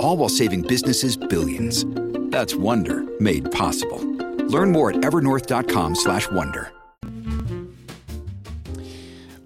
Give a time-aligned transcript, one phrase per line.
[0.00, 1.84] All while saving businesses billions.
[2.30, 4.00] That's Wonder made possible.
[4.48, 6.74] Learn more at evernorth.com/wonder.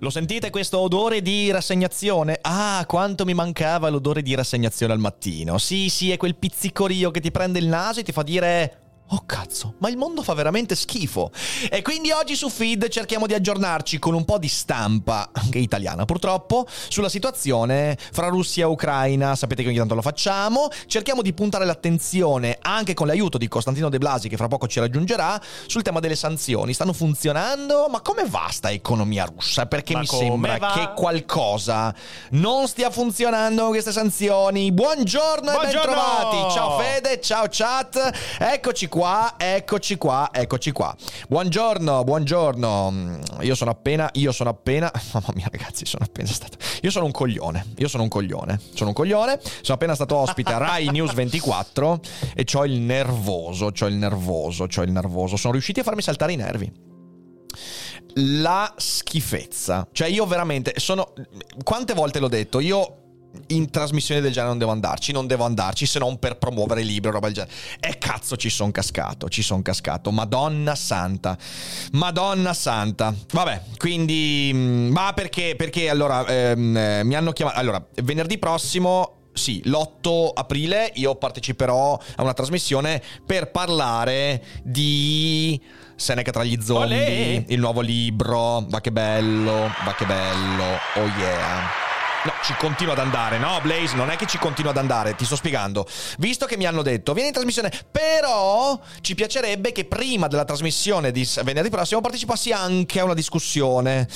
[0.02, 2.38] Lo sentite questo odore di rassegnazione?
[2.40, 5.58] Ah, quanto mi mancava l'odore di rassegnazione al mattino.
[5.58, 9.24] Sì, sì, è quel pizzicorio che ti prende il naso e ti fa dire Oh
[9.26, 11.32] cazzo, ma il mondo fa veramente schifo.
[11.68, 16.04] E quindi oggi su Feed cerchiamo di aggiornarci con un po' di stampa, anche italiana
[16.04, 19.34] purtroppo, sulla situazione fra Russia e Ucraina.
[19.34, 20.68] Sapete che ogni tanto lo facciamo.
[20.86, 24.78] Cerchiamo di puntare l'attenzione, anche con l'aiuto di Costantino De Blasi, che fra poco ci
[24.78, 26.72] raggiungerà, sul tema delle sanzioni.
[26.72, 27.88] Stanno funzionando?
[27.88, 29.66] Ma come va sta economia russa?
[29.66, 30.72] Perché ma mi sembra va?
[30.72, 31.92] che qualcosa
[32.30, 34.70] non stia funzionando con queste sanzioni.
[34.70, 36.54] Buongiorno, Buongiorno e bentrovati.
[36.54, 38.38] Ciao Fede, ciao chat.
[38.38, 40.94] Eccoci qua qua, eccoci qua, eccoci qua.
[41.26, 43.18] Buongiorno, buongiorno.
[43.40, 47.10] Io sono appena, io sono appena, mamma mia ragazzi, sono appena stato, io sono un
[47.10, 51.14] coglione, io sono un coglione, sono un coglione, sono appena stato ospite a Rai News
[51.14, 52.00] 24
[52.34, 55.36] e ho il nervoso, ho il nervoso, ho il nervoso.
[55.36, 56.88] Sono riusciti a farmi saltare i nervi
[58.14, 59.88] la schifezza.
[59.92, 61.12] Cioè, io veramente sono.
[61.62, 62.60] Quante volte l'ho detto?
[62.60, 62.99] Io
[63.48, 67.08] in trasmissioni del genere non devo andarci, non devo andarci se non per promuovere libri
[67.08, 67.54] o roba del genere.
[67.80, 70.10] E cazzo ci sono cascato, ci sono cascato.
[70.10, 71.36] Madonna santa.
[71.92, 73.14] Madonna santa.
[73.32, 74.50] Vabbè, quindi...
[74.52, 75.54] Mm, ma perché?
[75.56, 77.58] Perché allora ehm, eh, mi hanno chiamato...
[77.58, 85.58] Allora, venerdì prossimo sì, l'8 aprile io parteciperò a una trasmissione per parlare di
[85.94, 87.44] Seneca tra gli zombie, Olè!
[87.46, 90.64] il nuovo libro, va che bello, va che bello,
[90.96, 91.89] oh yeah.
[92.22, 93.96] No, ci continua ad andare, no, Blaze?
[93.96, 95.86] Non è che ci continua ad andare, ti sto spiegando.
[96.18, 101.12] Visto che mi hanno detto, vieni in trasmissione, però ci piacerebbe che prima della trasmissione
[101.12, 104.06] di venerdì prossimo partecipassi anche a una discussione.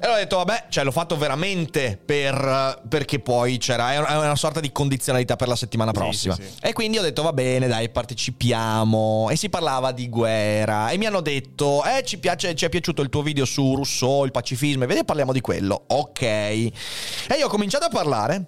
[0.00, 4.36] E allora ho detto, vabbè, cioè l'ho fatto veramente per, perché poi c'era, è una
[4.36, 6.34] sorta di condizionalità per la settimana prossima.
[6.36, 6.56] Sì, sì, sì.
[6.62, 9.28] E quindi ho detto, va bene, dai, partecipiamo.
[9.30, 10.88] E si parlava di guerra.
[10.88, 14.24] E mi hanno detto, eh, ci, piace, ci è piaciuto il tuo video su Rousseau,
[14.24, 15.84] il pacifismo, e vedi, parliamo di quello.
[15.88, 16.22] Ok.
[16.22, 16.72] E
[17.38, 18.46] io cominciato a parlare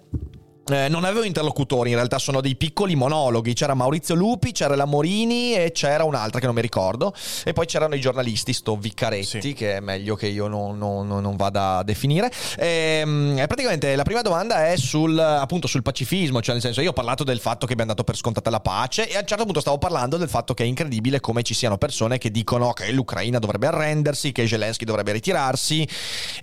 [0.71, 3.53] eh, non avevo interlocutori, in realtà sono dei piccoli monologhi.
[3.53, 7.13] C'era Maurizio Lupi, c'era la Morini e c'era un'altra che non mi ricordo.
[7.43, 9.53] E poi c'erano i giornalisti, sto Viccaretti, sì.
[9.53, 12.31] che è meglio che io non, non, non vada a definire.
[12.57, 16.91] Ehm, e, praticamente la prima domanda è sul, appunto, sul pacifismo, cioè nel senso io
[16.91, 19.43] ho parlato del fatto che abbiamo dato per scontata la pace e a un certo
[19.43, 22.89] punto stavo parlando del fatto che è incredibile come ci siano persone che dicono che
[22.91, 25.85] l'Ucraina dovrebbe arrendersi, che Zelensky dovrebbe ritirarsi.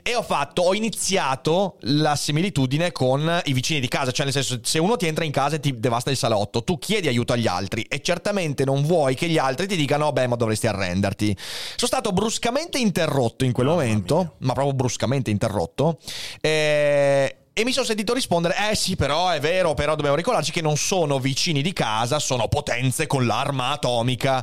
[0.02, 4.60] E ho fatto, ho iniziato la similitudine con i vicini di casa cioè nel senso
[4.62, 7.46] se uno ti entra in casa e ti devasta il salotto, tu chiedi aiuto agli
[7.46, 11.36] altri e certamente non vuoi che gli altri ti dicano beh ma dovresti arrenderti.
[11.38, 15.98] Sono stato bruscamente interrotto in quel oh, momento, ma proprio bruscamente interrotto.
[16.40, 17.36] E...
[17.52, 20.76] E mi sono sentito rispondere: Eh sì, però è vero, però dobbiamo ricordarci che non
[20.76, 24.42] sono vicini di casa, sono potenze con l'arma atomica.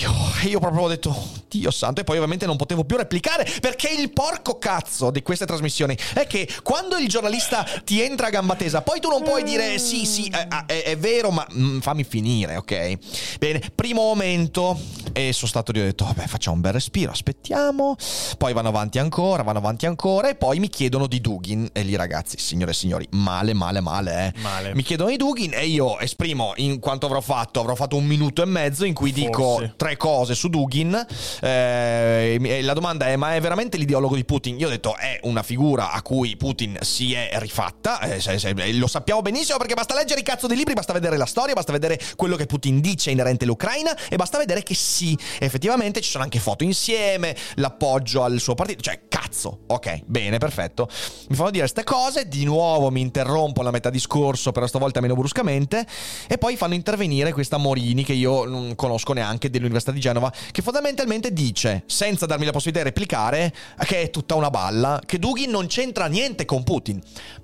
[0.00, 0.12] Io,
[0.48, 1.14] io, proprio ho detto,
[1.48, 5.46] Dio santo, e poi ovviamente non potevo più replicare perché il porco cazzo di queste
[5.46, 9.42] trasmissioni è che quando il giornalista ti entra a gamba tesa, poi tu non puoi
[9.42, 13.36] dire sì, sì, è, è, è vero, ma mm, fammi finire, ok?
[13.38, 14.78] Bene, primo momento,
[15.12, 17.96] e sono stato lì, ho detto, vabbè, facciamo un bel respiro, aspettiamo,
[18.36, 21.96] poi vanno avanti ancora, vanno avanti ancora, e poi mi chiedono di Dugin, e lì
[21.96, 24.40] ragazzi, signore e signori, male, male, male, eh.
[24.40, 24.74] Male.
[24.74, 28.42] Mi chiedono di Dugin e io esprimo in quanto avrò fatto, avrò fatto un minuto
[28.42, 29.24] e mezzo in cui Forse.
[29.24, 31.06] dico tre cose su Dugin.
[31.40, 34.58] Eh, la domanda è: ma è veramente l'ideologo di Putin?
[34.58, 38.00] Io ho detto: è una figura a cui Putin si è rifatta.
[38.00, 41.16] Eh, se, se, lo sappiamo benissimo perché basta leggere i cazzo dei libri, basta vedere
[41.16, 45.16] la storia, basta vedere quello che Putin dice inerente all'Ucraina e basta vedere che sì,
[45.38, 48.82] effettivamente ci sono anche foto insieme, l'appoggio al suo partito.
[48.82, 49.60] Cioè, cazzo.
[49.66, 50.88] Ok, bene, perfetto.
[51.28, 55.14] Mi fanno dire queste cose, di nuovo mi interrompono a metà discorso, però stavolta meno
[55.14, 55.86] bruscamente,
[56.26, 60.62] e poi fanno intervenire questa Morini che io non conosco neanche dell'Università di Genova, che
[60.62, 63.54] fondamentalmente dice, senza darmi la possibilità di replicare,
[63.84, 67.00] che è tutta una balla, che Dugin non c'entra niente con Putin.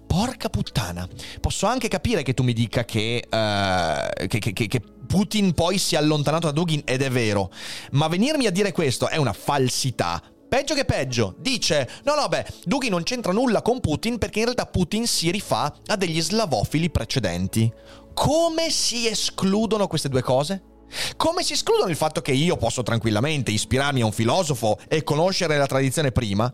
[0.06, 1.08] Porca puttana,
[1.40, 5.96] posso anche capire che tu mi dica che, uh, che, che, che Putin poi si
[5.96, 7.50] è allontanato da Dugin ed è vero,
[7.92, 10.22] ma venirmi a dire questo è una falsità
[10.54, 14.44] Peggio che peggio, dice: No, no, beh, Dugin non c'entra nulla con Putin perché in
[14.44, 17.68] realtà Putin si rifà a degli slavofili precedenti.
[18.14, 20.73] Come si escludono queste due cose?
[21.16, 25.56] Come si escludono il fatto che io posso tranquillamente ispirarmi a un filosofo e conoscere
[25.56, 26.52] la tradizione prima?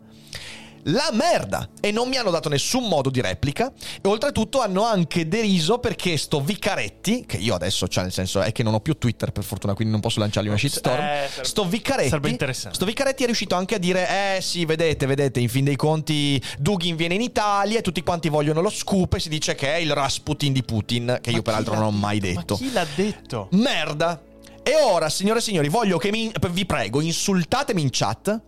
[0.85, 1.69] la merda!
[1.79, 3.71] E non mi hanno dato nessun modo di replica.
[4.01, 8.51] E oltretutto hanno anche deriso perché sto Vicaretti che io adesso cioè nel senso è
[8.51, 10.99] che non ho più Twitter per fortuna quindi non posso lanciargli una shitstorm.
[11.03, 12.09] eh, sto Vicaretti
[12.71, 14.07] sto Vicaretti è riuscito anche a dire
[14.37, 18.29] eh sì vedete vedete in fin dei conti Dugin viene in Italia e tutti quanti
[18.29, 21.41] vogliono lo scoop e si dice che è il Rasputin di Putin che ma io
[21.43, 22.53] peraltro non ho mai detto?
[22.59, 23.47] Ma chi l'ha detto?
[23.51, 24.21] merda
[24.63, 28.41] e ora signore e signori voglio che mi, vi prego insultatemi in chat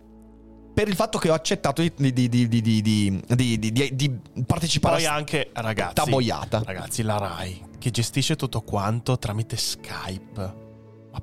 [0.74, 6.62] per il fatto che ho accettato di, di, di, di partecipare Poi anche, ragazzi, taboiata.
[6.64, 10.62] Ragazzi, la RAI che gestisce tutto quanto tramite Skype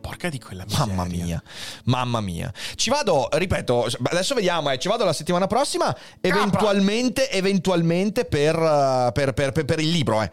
[0.01, 0.85] porca di quella miseria.
[0.87, 1.43] Mamma mia,
[1.85, 2.51] mamma mia.
[2.75, 9.11] Ci vado, ripeto, adesso vediamo, eh, ci vado la settimana prossima, eventualmente, eventualmente per, uh,
[9.13, 10.21] per, per, per, il libro.
[10.21, 10.31] Eh.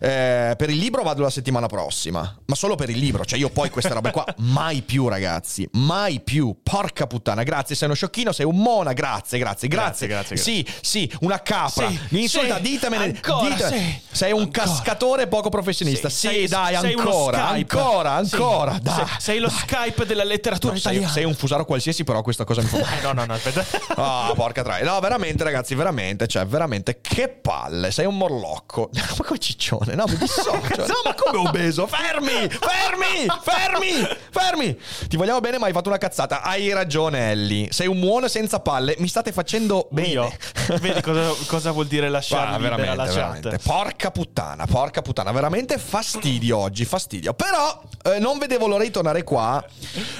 [0.00, 3.24] Eh, per il libro vado la settimana prossima, ma solo per il libro.
[3.24, 6.54] Cioè io poi queste robe qua, mai più ragazzi, mai più.
[6.62, 10.06] Porca puttana, grazie, sei uno sciocchino, sei un mona, grazie, grazie, grazie.
[10.06, 10.36] Grazie, grazie.
[10.36, 11.88] Sì, sì, una capra.
[11.88, 13.04] Sì, Mi insulta, sì, ditemene.
[13.04, 14.00] ancora, ditemene.
[14.10, 14.64] sì, sei un ancora.
[14.66, 16.08] cascatore poco professionista.
[16.08, 19.05] Sì, Sei- dai, ancora, ancora, ancora, dai.
[19.18, 21.08] Sei- sei lo Skype della letteratura sei, italiana.
[21.12, 23.64] sei un fusaro qualsiasi, però questa cosa mi fa Eh, no, no, no, aspetta.
[23.98, 24.84] Ah, porca troia.
[24.84, 27.90] No, veramente, ragazzi, veramente, cioè, veramente, che palle.
[27.90, 28.90] Sei un morlocco.
[28.92, 29.94] Ma come ciccione?
[29.94, 30.52] No, mi dissocio.
[30.52, 31.86] No, ma come obeso?
[31.86, 32.48] Fermi!
[32.48, 33.26] Fermi!
[33.42, 34.08] Fermi!
[34.30, 34.78] Fermi!
[35.08, 36.42] Ti vogliamo bene, ma hai fatto una cazzata.
[36.42, 37.72] Hai ragione, Ellie.
[37.72, 38.94] Sei un muone senza palle.
[38.98, 40.08] Mi state facendo bene.
[40.08, 40.32] Io.
[40.80, 43.62] Vedi cosa, cosa vuol dire lasciare libera veramente, la chat?
[43.62, 47.34] Porca puttana, porca puttana, veramente fastidio oggi, fastidio.
[47.34, 49.62] Però eh, non vedevo l'ora di tornare qua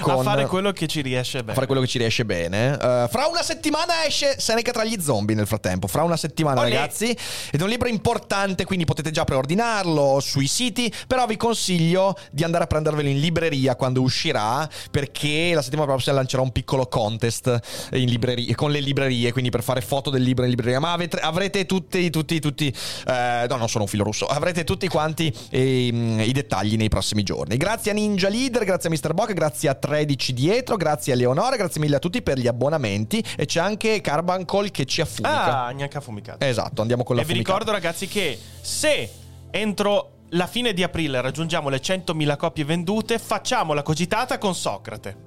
[0.01, 0.19] con...
[0.19, 1.51] A fare quello che ci riesce bene.
[1.51, 2.73] a fare quello che ci riesce bene.
[2.73, 5.87] Eh, fra una settimana esce Seneca tra gli zombie nel frattempo.
[5.87, 6.69] Fra una settimana, Olè.
[6.69, 7.09] ragazzi.
[7.51, 10.93] Ed è un libro importante, quindi potete già preordinarlo sui siti.
[11.07, 14.67] Però vi consiglio di andare a prendervelo in libreria quando uscirà.
[14.91, 17.59] Perché la settimana prossima lancerò un piccolo contest
[17.93, 19.31] in libreria, con le librerie.
[19.31, 20.79] Quindi per fare foto del libro in libreria.
[20.79, 22.73] Ma avete- avrete tutti, tutti, tutti.
[23.07, 24.25] eh, no, non sono un filo russo.
[24.27, 27.57] Avrete tutti quanti ehm, i dettagli nei prossimi giorni.
[27.57, 29.13] Grazie a Ninja Leader, grazie a Mr.
[29.13, 33.23] Bock, grazie a 13 dietro, grazie a Leonora, grazie mille a tutti per gli abbonamenti.
[33.35, 35.65] E c'è anche Carbancol che ci affumica.
[35.65, 36.43] Ah, neanche affumicato.
[36.45, 37.57] Esatto, andiamo con la e vi fumicata.
[37.57, 39.09] ricordo, ragazzi, che se
[39.49, 45.25] entro la fine di aprile raggiungiamo le 100.000 copie vendute, facciamo la cogitata con Socrate.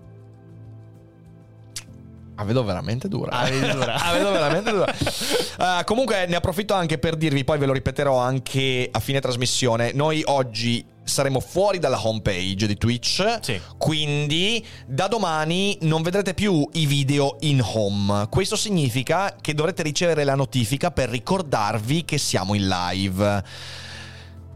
[2.34, 3.32] Ah, vedo veramente dura.
[3.32, 3.94] Ah, vedi dura.
[4.00, 4.94] Ah, vedo veramente dura.
[5.58, 9.92] Ah, comunque ne approfitto anche per dirvi, poi ve lo ripeterò anche a fine trasmissione.
[9.92, 13.39] Noi oggi saremo fuori dalla homepage di Twitch.
[13.43, 13.61] Sì.
[13.77, 18.29] Quindi da domani non vedrete più i video in home.
[18.31, 23.45] Questo significa che dovrete ricevere la notifica per ricordarvi che siamo in live.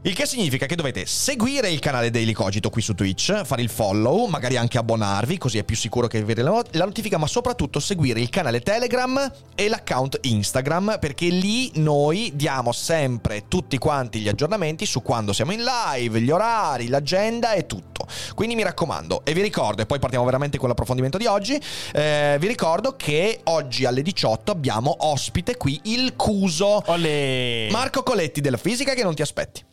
[0.07, 3.71] Il che significa che dovete seguire il canale Daily Cogito qui su Twitch, fare il
[3.71, 7.27] follow, magari anche abbonarvi, così è più sicuro che avete la not- la notifica, ma
[7.27, 14.21] soprattutto seguire il canale Telegram e l'account Instagram, perché lì noi diamo sempre tutti quanti
[14.21, 18.07] gli aggiornamenti su quando siamo in live, gli orari, l'agenda e tutto.
[18.35, 21.59] Quindi mi raccomando, e vi ricordo, e poi partiamo veramente con l'approfondimento di oggi,
[21.95, 26.83] eh, vi ricordo che oggi alle 18 abbiamo ospite qui il Cuso.
[26.89, 27.69] Olè.
[27.71, 29.73] Marco Coletti della fisica che non ti aspetti.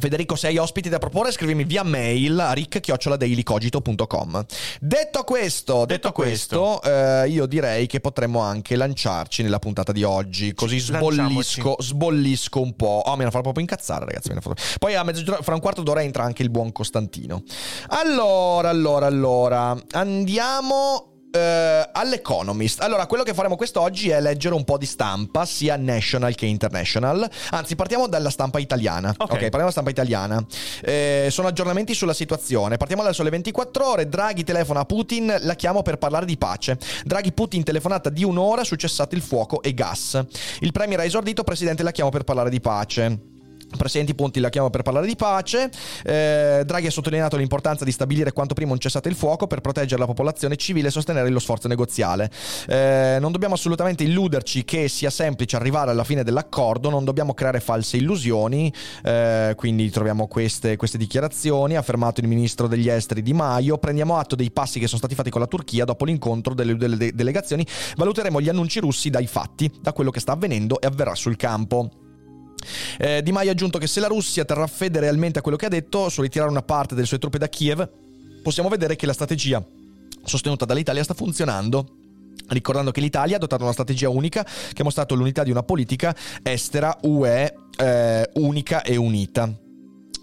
[0.00, 4.44] Federico, se hai ospiti da proporre, scrivimi via mail a rick-dailycogito.com.
[4.80, 10.04] Detto questo, detto, Detto questo, eh, io direi che potremmo anche lanciarci nella puntata di
[10.04, 10.54] oggi.
[10.54, 13.02] Così Sì, sbollisco, sbollisco un po'.
[13.04, 14.30] Oh, mi hanno fatto proprio incazzare, ragazzi.
[14.32, 17.42] fatto- Poi a mezzogiorno, fra un quarto d'ora entra anche il buon Costantino.
[17.88, 19.76] Allora, allora, allora.
[19.92, 22.80] Andiamo eh, all'Economist.
[22.80, 27.28] Allora, quello che faremo quest'oggi è leggere un po' di stampa, sia national che international.
[27.50, 29.14] Anzi, partiamo dalla stampa italiana.
[29.16, 29.32] Ok.
[29.32, 30.44] Ok, parliamo della stampa italiana.
[30.82, 32.76] Eh, sono aggiornamenti sulla situazione.
[32.76, 34.08] Partiamo dal sole 24 ore.
[34.08, 36.78] Draghi telefona a Putin, la chiamo per parlare di pace.
[37.04, 40.22] Draghi Putin telefonata di un'ora su cessate il fuoco e gas.
[40.60, 43.36] Il premier ha esordito, presidente, la chiamo per parlare di pace.
[43.76, 45.70] Presidenti Ponti la chiamo per parlare di pace.
[46.04, 50.00] Eh, Draghi ha sottolineato l'importanza di stabilire quanto prima un cessate il fuoco per proteggere
[50.00, 52.30] la popolazione civile e sostenere lo sforzo negoziale.
[52.66, 57.60] Eh, non dobbiamo assolutamente illuderci che sia semplice arrivare alla fine dell'accordo, non dobbiamo creare
[57.60, 58.72] false illusioni.
[59.04, 61.76] Eh, quindi troviamo queste, queste dichiarazioni.
[61.76, 63.78] Ha affermato il ministro degli esteri Di Maio.
[63.78, 66.96] Prendiamo atto dei passi che sono stati fatti con la Turchia dopo l'incontro delle, delle
[66.96, 67.66] de- delegazioni.
[67.96, 72.07] Valuteremo gli annunci russi dai fatti, da quello che sta avvenendo e avverrà sul campo.
[72.98, 75.66] Eh, di Maio ha aggiunto che se la Russia terrà fede realmente a quello che
[75.66, 77.88] ha detto, su ritirare una parte delle sue truppe da Kiev,
[78.42, 79.64] possiamo vedere che la strategia
[80.24, 81.94] sostenuta dall'Italia sta funzionando.
[82.48, 86.16] Ricordando che l'Italia ha adottato una strategia unica che ha mostrato l'unità di una politica
[86.42, 89.67] estera UE eh, unica e unita.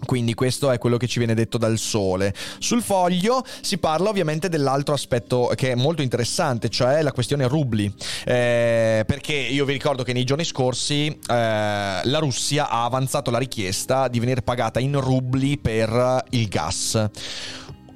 [0.04, 2.34] Quindi questo è quello che ci viene detto dal sole.
[2.58, 7.92] Sul foglio si parla ovviamente dell'altro aspetto che è molto interessante, cioè la questione rubli.
[8.24, 13.38] Eh, perché io vi ricordo che nei giorni scorsi eh, la Russia ha avanzato la
[13.38, 17.08] richiesta di venire pagata in rubli per il gas.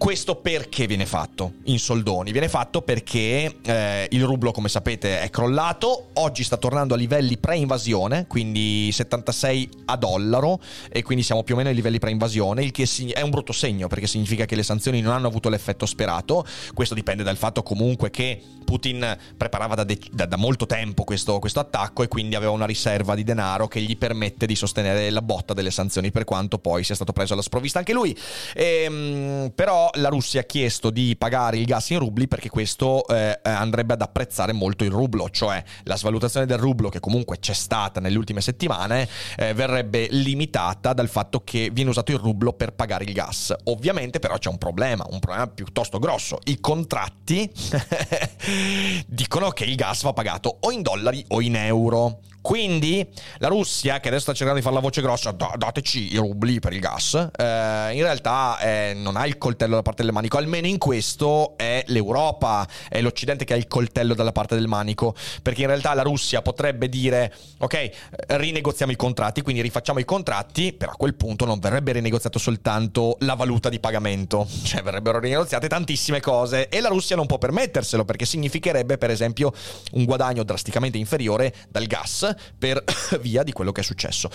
[0.01, 2.33] Questo perché viene fatto in soldoni?
[2.33, 7.37] Viene fatto perché eh, il rublo, come sapete, è crollato, oggi sta tornando a livelli
[7.37, 10.59] pre-invasione, quindi 76 a dollaro,
[10.91, 13.89] e quindi siamo più o meno ai livelli pre-invasione, il che è un brutto segno
[13.89, 16.47] perché significa che le sanzioni non hanno avuto l'effetto sperato.
[16.73, 21.39] Questo dipende dal fatto comunque che Putin preparava da, de- da, da molto tempo questo,
[21.41, 25.21] questo attacco e quindi aveva una riserva di denaro che gli permette di sostenere la
[25.21, 28.17] botta delle sanzioni, per quanto poi sia stato preso alla sprovvista anche lui.
[28.55, 33.39] Ehm, però la Russia ha chiesto di pagare il gas in rubli perché questo eh,
[33.43, 38.01] andrebbe ad apprezzare molto il rublo, cioè la svalutazione del rublo che comunque c'è stata
[38.01, 43.05] nelle ultime settimane eh, verrebbe limitata dal fatto che viene usato il rublo per pagare
[43.05, 43.55] il gas.
[43.65, 46.39] Ovviamente però c'è un problema, un problema piuttosto grosso.
[46.45, 47.51] I contratti
[49.07, 52.21] dicono che il gas va pagato o in dollari o in euro.
[52.41, 53.07] Quindi
[53.39, 56.73] la Russia, che adesso sta cercando di fare la voce grossa, dateci i rubli per
[56.73, 60.67] il gas, eh, in realtà eh, non ha il coltello dalla parte del manico, almeno
[60.67, 65.63] in questo è l'Europa, è l'Occidente che ha il coltello dalla parte del manico, perché
[65.63, 67.91] in realtà la Russia potrebbe dire, ok,
[68.29, 73.17] rinegoziamo i contratti, quindi rifacciamo i contratti, però a quel punto non verrebbe rinegoziato soltanto
[73.21, 78.07] la valuta di pagamento, cioè verrebbero rinegoziate tantissime cose e la Russia non può permetterselo,
[78.07, 79.53] perché significherebbe per esempio
[79.93, 82.83] un guadagno drasticamente inferiore dal gas per
[83.21, 84.31] via di quello che è successo.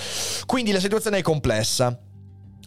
[0.46, 1.98] Quindi la situazione è complessa.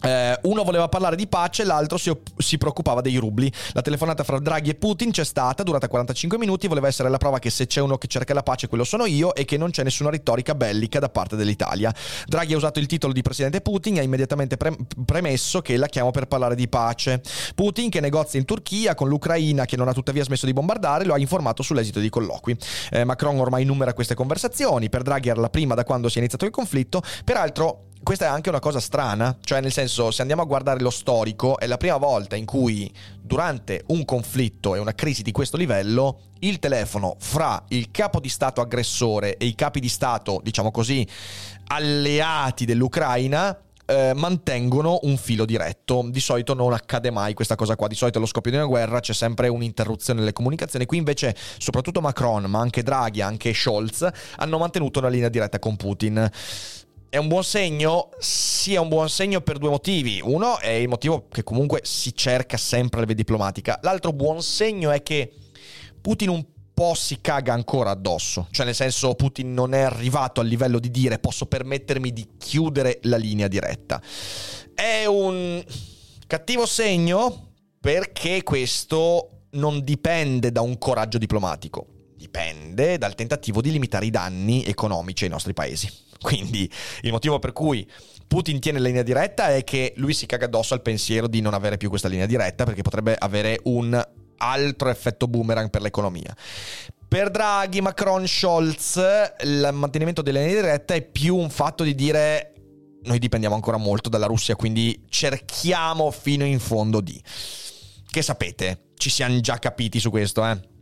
[0.02, 3.50] Eh, uno voleva parlare di pace, l'altro si, op- si, preoccupava dei rubli.
[3.73, 7.38] La telefonata fra Draghi e Putin c'è stata, durata 45 minuti, voleva essere la prova
[7.38, 9.83] che se c'è uno che cerca la pace, quello sono io e che non c'è
[9.83, 11.93] nessuna retorica bellica da parte dell'Italia.
[12.26, 15.87] Draghi ha usato il titolo di presidente Putin e ha immediatamente pre- premesso che la
[15.87, 17.21] chiamo per parlare di pace.
[17.55, 21.14] Putin, che negozia in Turchia con l'Ucraina, che non ha tuttavia smesso di bombardare, lo
[21.14, 22.57] ha informato sull'esito dei colloqui.
[22.90, 26.21] Eh, Macron ormai numera queste conversazioni, per Draghi era la prima da quando si è
[26.21, 30.41] iniziato il conflitto, peraltro questa è anche una cosa strana, cioè nel senso se andiamo
[30.41, 34.95] a guardare lo storico è la prima volta in cui durante un conflitto e una
[34.95, 39.79] crisi di questo livello il telefono fra il capo di Stato aggressore e i capi
[39.79, 41.07] di Stato, diciamo così,
[41.67, 46.09] alleati dell'Ucraina eh, mantengono un filo diretto.
[46.09, 47.88] Di solito non accade mai questa cosa qua.
[47.88, 50.87] Di solito allo scoppio di una guerra c'è sempre un'interruzione nelle comunicazioni.
[50.87, 55.77] Qui invece, soprattutto Macron, ma anche Draghi, anche Scholz, hanno mantenuto una linea diretta con
[55.77, 56.31] Putin.
[57.11, 58.11] È un buon segno?
[58.19, 60.21] Sì, è un buon segno per due motivi.
[60.23, 63.79] Uno è il motivo che comunque si cerca sempre la via diplomatica.
[63.81, 65.33] L'altro buon segno è che
[66.03, 68.49] Putin un po' si caga ancora addosso.
[68.50, 72.99] Cioè, nel senso, Putin non è arrivato al livello di dire posso permettermi di chiudere
[73.05, 74.03] la linea diretta.
[74.75, 75.65] È un
[76.27, 81.87] cattivo segno perché questo non dipende da un coraggio diplomatico.
[82.18, 85.88] Dipende dal tentativo di limitare i danni economici ai nostri paesi.
[86.20, 86.68] Quindi
[87.02, 87.88] il motivo per cui
[88.26, 91.54] Putin tiene la linea diretta è che lui si caga addosso al pensiero di non
[91.54, 94.04] avere più questa linea diretta perché potrebbe avere un
[94.38, 96.37] altro effetto boomerang per l'economia.
[97.06, 99.00] Per Draghi, Macron, Scholz,
[99.44, 102.52] il mantenimento della linea diretta è più un fatto di dire
[103.04, 107.22] noi dipendiamo ancora molto dalla Russia, quindi cerchiamo fino in fondo di...
[108.10, 110.76] Che sapete, ci siamo già capiti su questo, eh?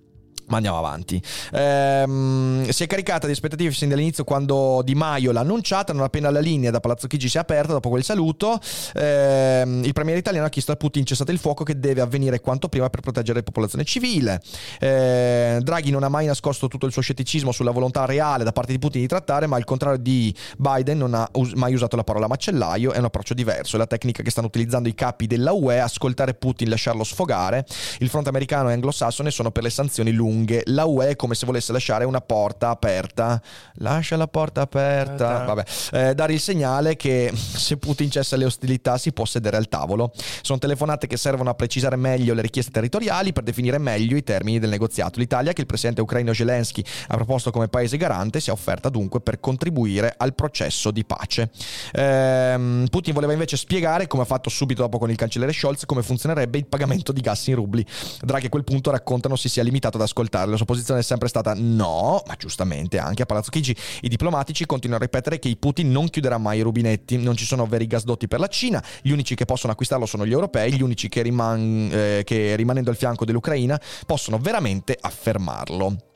[0.48, 1.20] Ma andiamo avanti.
[1.52, 6.30] Ehm, si è caricata di aspettative sin dall'inizio quando Di Maio l'ha annunciata, non appena
[6.30, 8.60] la linea da Palazzo Chigi si è aperta dopo quel saluto.
[8.94, 12.68] Ehm, il premier italiano ha chiesto a Putin cessate il fuoco che deve avvenire quanto
[12.68, 14.40] prima per proteggere la popolazione civile.
[14.78, 18.70] Ehm, Draghi non ha mai nascosto tutto il suo scetticismo sulla volontà reale da parte
[18.70, 22.04] di Putin di trattare, ma al contrario di Biden non ha us- mai usato la
[22.04, 23.74] parola macellaio, è un approccio diverso.
[23.74, 27.66] È la tecnica che stanno utilizzando i capi della UE, ascoltare Putin, lasciarlo sfogare.
[27.98, 30.62] Il fronte americano e anglosassone sono per le sanzioni lunghe lunghe.
[30.66, 33.40] La UE è come se volesse lasciare una porta aperta.
[33.76, 35.44] Lascia la porta aperta.
[35.44, 35.64] Vabbè.
[35.92, 40.12] Eh, dare il segnale che se Putin cessa le ostilità si può sedere al tavolo.
[40.42, 44.58] Sono telefonate che servono a precisare meglio le richieste territoriali per definire meglio i termini
[44.58, 45.18] del negoziato.
[45.18, 49.20] L'Italia, che il presidente ucraino Zelensky ha proposto come paese garante, si è offerta dunque
[49.20, 51.50] per contribuire al processo di pace.
[51.92, 56.02] Ehm, Putin voleva invece spiegare, come ha fatto subito dopo con il cancelliere Scholz, come
[56.02, 57.84] funzionerebbe il pagamento di gas in rubli.
[58.20, 60.25] Draghi a quel punto raccontano si sia limitato ad ascoltare.
[60.30, 63.76] La sua posizione è sempre stata no, ma giustamente anche a Palazzo Chigi.
[64.02, 67.66] I diplomatici continuano a ripetere che Putin non chiuderà mai i rubinetti, non ci sono
[67.66, 71.08] veri gasdotti per la Cina, gli unici che possono acquistarlo sono gli europei, gli unici
[71.08, 76.15] che, riman- eh, che rimanendo al fianco dell'Ucraina possono veramente affermarlo.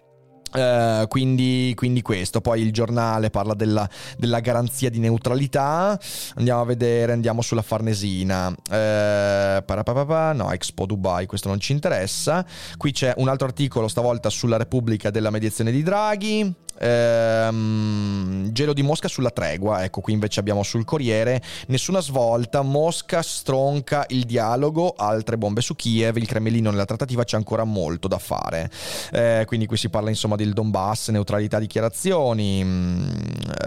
[0.53, 5.99] Uh, quindi, quindi, questo, poi il giornale parla della, della, garanzia di neutralità,
[6.35, 12.45] andiamo a vedere, andiamo sulla Farnesina, uh, no, Expo Dubai, questo non ci interessa,
[12.77, 18.83] qui c'è un altro articolo stavolta sulla Repubblica della mediazione di Draghi, Ehm, gelo di
[18.83, 24.95] Mosca sulla tregua, ecco qui invece abbiamo sul Corriere, nessuna svolta, Mosca stronca il dialogo,
[24.97, 28.71] altre bombe su Kiev, il Cremlino nella trattativa c'è ancora molto da fare.
[29.13, 33.11] Eh, quindi qui si parla insomma del Donbass, neutralità, dichiarazioni, mm,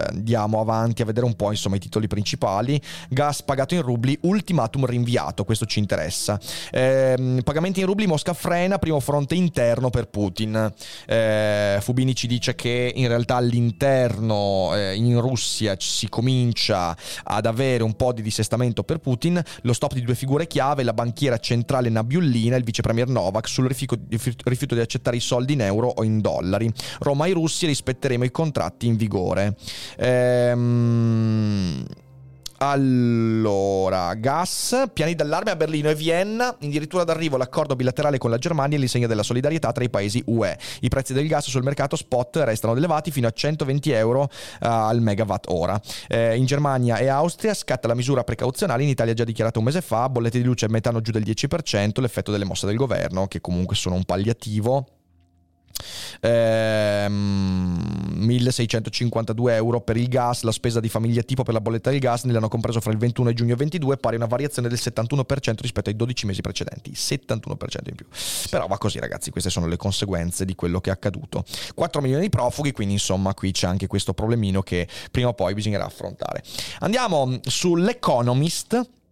[0.08, 4.86] andiamo avanti a vedere un po' insomma i titoli principali, gas pagato in rubli, ultimatum
[4.86, 6.38] rinviato, questo ci interessa.
[6.70, 10.72] Eh, pagamenti in rubli, Mosca frena, primo fronte interno per Putin.
[11.06, 17.46] Eh, Fubini ci dice che in in realtà all'interno eh, in Russia si comincia ad
[17.46, 21.38] avere un po' di dissestamento per Putin, lo stop di due figure chiave, la banchiera
[21.38, 23.98] centrale Nabiullina e il vice premier Novak sul rifiuto,
[24.44, 26.72] rifiuto di accettare i soldi in euro o in dollari.
[27.00, 29.56] Roma e Russia rispetteremo i contratti in vigore.
[29.96, 31.84] Ehm...
[32.58, 38.76] Allora, gas, piani d'allarme a Berlino e Vienna, addirittura d'arrivo l'accordo bilaterale con la Germania
[38.76, 40.56] e l'insegna della solidarietà tra i paesi UE.
[40.80, 44.28] I prezzi del gas sul mercato spot restano elevati fino a 120 euro uh,
[44.60, 45.80] al megawatt ora.
[46.08, 49.80] Eh, in Germania e Austria scatta la misura precauzionale, in Italia già dichiarato un mese
[49.80, 53.40] fa, bollette di luce e metano giù del 10%, l'effetto delle mosse del governo, che
[53.40, 54.86] comunque sono un palliativo
[56.20, 61.98] ehm, 1652 euro per il gas, la spesa di famiglia tipo per la bolletta del
[61.98, 64.78] gas ne hanno compreso fra il 21 e giugno 22, pari a una variazione del
[64.80, 68.06] 71% rispetto ai 12 mesi precedenti, 71% in più.
[68.50, 71.44] Però va così ragazzi, queste sono le conseguenze di quello che è accaduto.
[71.74, 75.54] 4 milioni di profughi, quindi insomma qui c'è anche questo problemino che prima o poi
[75.54, 76.42] bisognerà affrontare.
[76.80, 79.02] Andiamo sull'Economist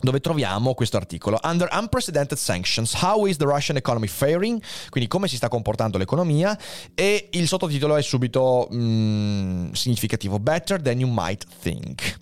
[0.00, 1.38] dove troviamo questo articolo.
[1.42, 4.62] Under unprecedented sanctions, how is the Russian economy faring?
[4.88, 6.56] Quindi come si sta comportando l'economia
[6.94, 12.18] e il sottotitolo è subito mm, significativo, better than you might think.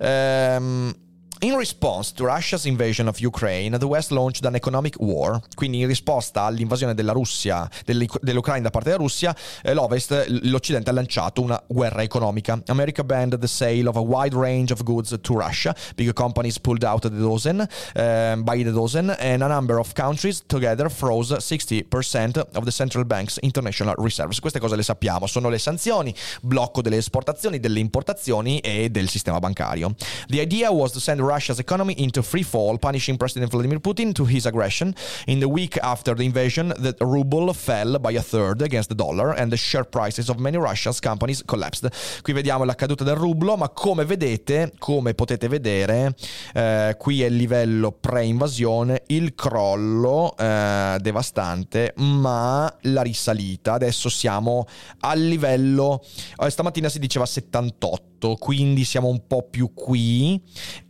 [0.00, 0.94] Um,
[1.40, 5.40] In response to Russia's invasion of Ukraine, the West launched an economic war.
[5.54, 10.92] Quindi in risposta all'invasione della Russia, dell'Ucraina da parte della Russia, eh, l'Ovest, l'Occidente ha
[10.92, 12.60] lanciato una guerra economica.
[12.66, 15.72] America banned the sale of a wide range of goods to Russia.
[15.94, 20.42] Big companies pulled out the dozen, uh, by the dozen, and a number of countries
[20.44, 24.40] together froze 60% of the central bank's international reserves.
[24.40, 29.38] Queste cose le sappiamo, sono le sanzioni, blocco delle esportazioni, delle importazioni e del sistema
[29.38, 29.94] bancario.
[30.26, 34.24] The idea was to send Russia's economy into free fall, punishing President Vladimir Putin to
[34.24, 34.94] his aggression.
[35.26, 39.32] In the week after the invasion, the ruble fell by a third against the dollar
[39.32, 41.90] and the share prices of many Russia's companies collapsed.
[42.22, 46.14] Qui vediamo la caduta del rublo, ma come vedete, come potete vedere,
[46.54, 53.74] eh, qui è il livello pre-invasione, il crollo eh, devastante, ma la risalita.
[53.74, 54.66] Adesso siamo
[55.00, 56.02] al livello,
[56.38, 60.40] eh, stamattina si diceva 78 quindi siamo un po' più qui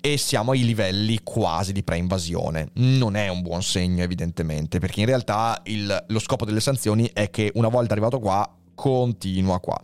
[0.01, 2.71] e siamo ai livelli quasi di pre-invasione.
[2.75, 7.31] Non è un buon segno evidentemente, perché in realtà il, lo scopo delle sanzioni è
[7.31, 9.77] che una volta arrivato qua continua qua.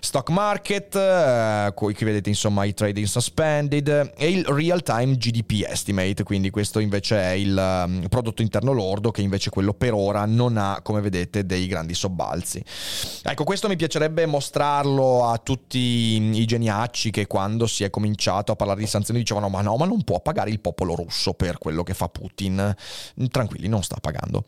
[0.00, 6.24] Stock market, eh, qui vedete insomma i trading suspended e il real time GDP estimate,
[6.24, 10.56] quindi questo invece è il um, prodotto interno lordo che invece quello per ora non
[10.56, 12.60] ha, come vedete, dei grandi sobbalzi.
[13.22, 18.56] Ecco, questo mi piacerebbe mostrarlo a tutti i geniacci che quando si è cominciato a
[18.56, 21.84] parlare di sanzioni dicevano ma no, ma non può pagare il popolo russo per quello
[21.84, 22.74] che fa Putin.
[23.30, 24.44] Tranquilli, non sta pagando.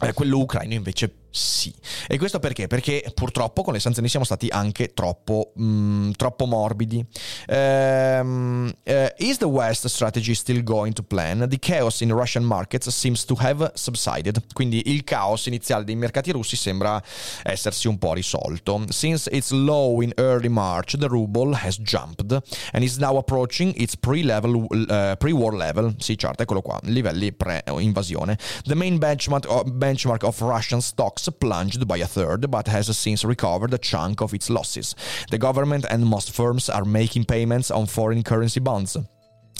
[0.00, 1.74] Eh, quello ucraino invece sì.
[2.08, 2.66] E questo perché?
[2.66, 7.04] Perché purtroppo con le sanzioni siamo stati anche troppo, mm, troppo morbidi.
[7.48, 11.46] Um, uh, is the West strategy still going to plan?
[11.48, 14.42] The chaos in Russian markets seems to have subsided.
[14.52, 17.02] Quindi il caos iniziale dei mercati russi sembra
[17.42, 18.84] essersi un po' risolto.
[18.88, 22.32] Since its low in early March, the ruble has jumped
[22.72, 25.94] and is now approaching its pre-level, uh, pre-war level.
[25.98, 28.38] Sì, certo, eccolo qua, livelli pre-invasione.
[28.64, 33.74] The main benchmark, benchmark of Russian stocks plunged by a third, but has since recovered
[33.74, 34.94] a chunk of its losses.
[35.30, 38.96] The government and most firms are making payments on foreign currency bonds.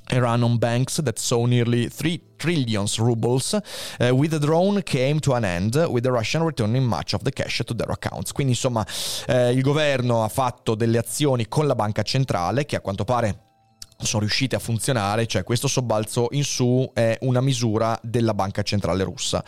[0.08, 5.44] A run on banks that saw nearly 3 trillion rubles uh, withdrawn came to an
[5.44, 8.30] end with the Russian returning much of the cash to their accounts.
[8.30, 8.86] Quindi insomma
[9.26, 13.45] eh, il governo ha fatto delle azioni con la banca centrale che a quanto pare
[13.98, 19.04] sono riuscite a funzionare, cioè questo sobbalzo in su è una misura della banca centrale
[19.04, 19.42] russa.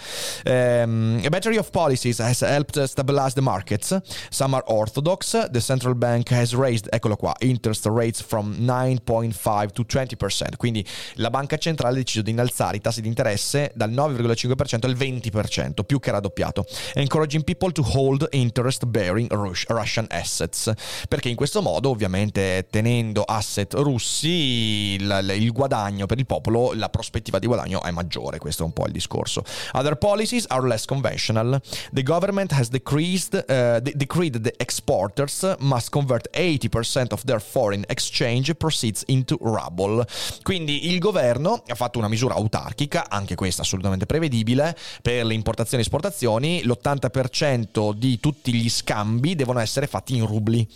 [0.44, 3.96] Um, a battery of policies has helped stabilize the markets.
[4.30, 5.48] Some are orthodox.
[5.50, 10.56] The central bank has raised, eccolo qua, interest rates from 9.5 to 20%.
[10.56, 10.84] Quindi
[11.14, 15.84] la banca centrale ha deciso di innalzare i tassi di interesse dal 9,5% al 20%,
[15.84, 16.64] più che raddoppiato.
[16.94, 19.30] Encouraging people to hold interest bearing
[19.68, 20.72] Russian assets.
[21.08, 26.88] Perché in questo modo, ovviamente, tenendo asset russi, il, il, guadagno per il popolo, la
[26.88, 29.44] prospettiva di guadagno è maggiore, questo è un po' il discorso.
[29.72, 31.60] Other policies are less conventional.
[31.92, 37.84] The government has decreased, uh, de- decreed the exporters must convert 80% of their foreign
[37.88, 40.06] exchange proceeds into ruble.
[40.42, 45.82] Quindi il governo ha fatto una misura autarchica, anche questa assolutamente prevedibile, per le importazioni
[45.82, 50.66] e esportazioni, l'80% di tutti gli scambi devono essere fatti in rubli.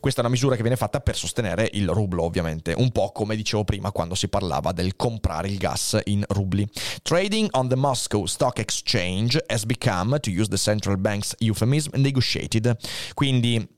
[0.00, 3.36] Questa è una misura che viene fatta per sostenere il rublo, ovviamente, un po' come
[3.36, 6.66] dicevo prima quando si parlava del comprare il gas in rubli.
[7.02, 12.76] Trading on the Moscow Stock Exchange has become, to use the central bank's euphemism, negotiated.
[13.14, 13.75] Quindi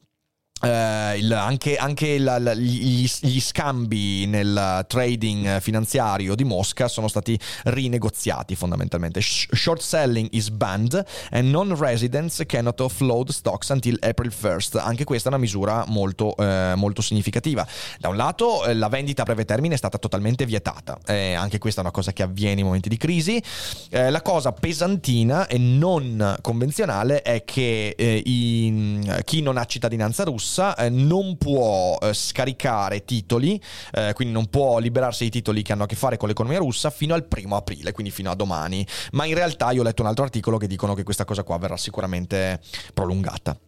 [0.60, 7.06] Uh, il, anche, anche la, la, gli, gli, scambi nel trading finanziario di Mosca sono
[7.06, 9.20] stati rinegoziati fondamentalmente.
[9.20, 14.78] short selling is banned and non-residents cannot offload stocks until April 1st.
[14.78, 17.64] Anche questa è una misura molto, uh, molto significativa.
[18.00, 21.58] Da un lato uh, la vendita a breve termine è stata totalmente vietata, eh, anche
[21.58, 23.40] questa è una cosa che avviene in momenti di crisi.
[23.90, 30.24] Eh, la cosa pesantina e non convenzionale è che eh, in, chi non ha cittadinanza
[30.24, 33.60] russa russa eh, non può eh, scaricare titoli,
[33.92, 36.88] eh, quindi non può liberarsi di titoli che hanno a che fare con l'economia russa
[36.90, 38.86] fino al primo aprile, quindi fino a domani.
[39.12, 41.58] Ma in realtà io ho letto un altro articolo che dicono che questa cosa qua
[41.58, 42.60] verrà sicuramente
[42.94, 43.67] prolungata.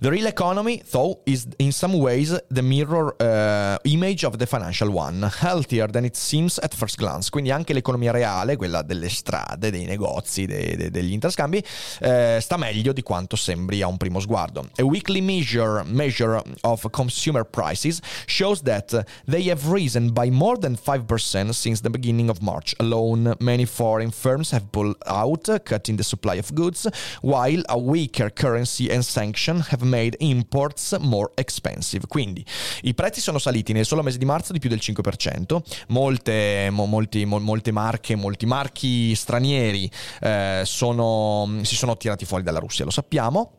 [0.00, 4.90] The real economy, though, is in some ways the mirror uh, image of the financial
[4.90, 7.30] one, healthier than it seems at first glance.
[7.30, 11.64] Quindi anche l'economia reale, quella delle strade, dei negozi, de- de- degli interscambi,
[12.02, 14.68] uh, sta meglio di quanto sembri a un primo sguardo.
[14.76, 20.76] A weekly measure, measure of consumer prices shows that they have risen by more than
[20.76, 23.34] 5% since the beginning of March alone.
[23.40, 26.86] Many foreign firms have pulled out, cutting the supply of goods,
[27.22, 32.06] while a weaker currency and sanction have made imports more expensive.
[32.06, 32.44] Quindi
[32.82, 35.60] i prezzi sono saliti nel solo mese di marzo di più del 5%.
[35.88, 42.42] Molte, mo, molti, mo, molte marche, molti marchi stranieri eh, sono, si sono tirati fuori
[42.42, 43.58] dalla Russia, lo sappiamo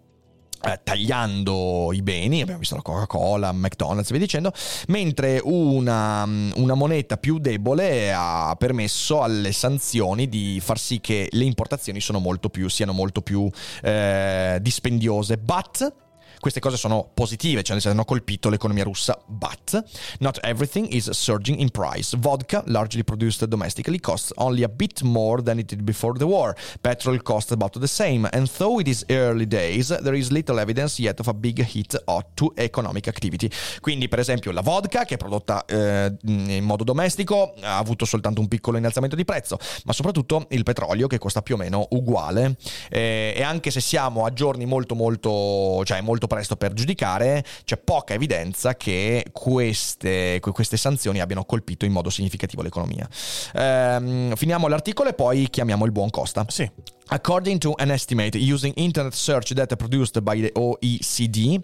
[0.65, 4.51] eh, tagliando i beni, abbiamo visto la Coca-Cola, McDonald's, via dicendo,
[4.87, 11.43] mentre una, una, moneta più debole ha permesso alle sanzioni di far sì che le
[11.43, 13.49] importazioni molto più, siano molto più
[13.81, 15.37] eh, dispendiose.
[15.37, 15.93] But
[16.39, 19.83] queste cose sono positive, cioè hanno colpito l'economia russa, but
[20.19, 22.15] not everything is surging in price.
[22.17, 26.55] Vodka, largely produced domestically, costs only a bit more than it did before the war.
[26.81, 31.01] Petrol costs about the same, and though it is early days, there is little evidence
[31.01, 31.95] yet of a big hit
[32.33, 33.49] to economic activity.
[33.81, 38.41] Quindi, per esempio, la vodka, che è prodotta eh, in modo domestico, ha avuto soltanto
[38.41, 42.57] un piccolo innalzamento di prezzo, ma soprattutto il petrolio, che costa più o meno uguale.
[42.89, 47.77] Eh, e anche se siamo a giorni molto, molto, cioè molto presto per giudicare, c'è
[47.77, 53.07] poca evidenza che queste, queste sanzioni abbiano colpito in modo significativo l'economia.
[53.53, 56.45] Ehm, finiamo l'articolo e poi chiamiamo il buon Costa.
[56.47, 56.69] Sì.
[57.07, 61.61] According to an estimate using internet search data produced by the OECD,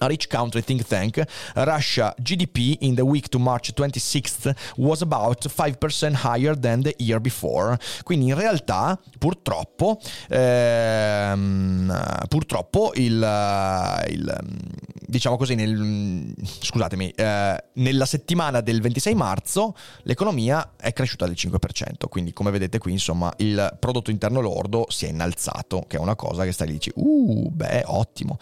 [0.00, 1.22] rich country think tank,
[1.54, 7.20] Russia GDP in the week to March 26th was about 5% higher than the year
[7.20, 7.78] before.
[8.02, 11.92] Quindi in realtà, purtroppo, ehm,
[12.28, 14.38] purtroppo il, il,
[15.14, 22.08] diciamo così, nel, scusatemi, eh, nella settimana del 26 marzo l'economia è cresciuta del 5%.
[22.08, 26.16] Quindi, come vedete qui, insomma, il prodotto interno lordo si è innalzato, che è una
[26.16, 28.38] cosa che stai lì dici, uh, beh, ottimo.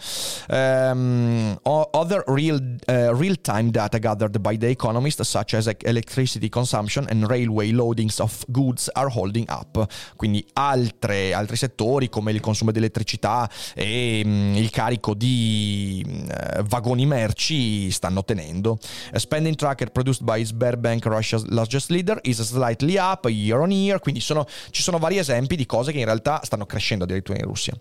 [0.49, 7.25] Ehm, other real, uh, real-time data gathered by the economist, such as electricity consumption and
[7.29, 9.85] railway loadings of goods, are holding up.
[10.15, 16.62] Quindi altre, altri settori come il consumo di elettricità e um, il carico di uh,
[16.63, 18.77] vagoni merci stanno tenendo.
[19.11, 23.99] A spending tracker produced by Sberbank, Russia's largest leader, is slightly up year on year.
[23.99, 27.45] Quindi sono, ci sono vari esempi di cose che in realtà stanno crescendo addirittura in
[27.45, 27.73] Russia.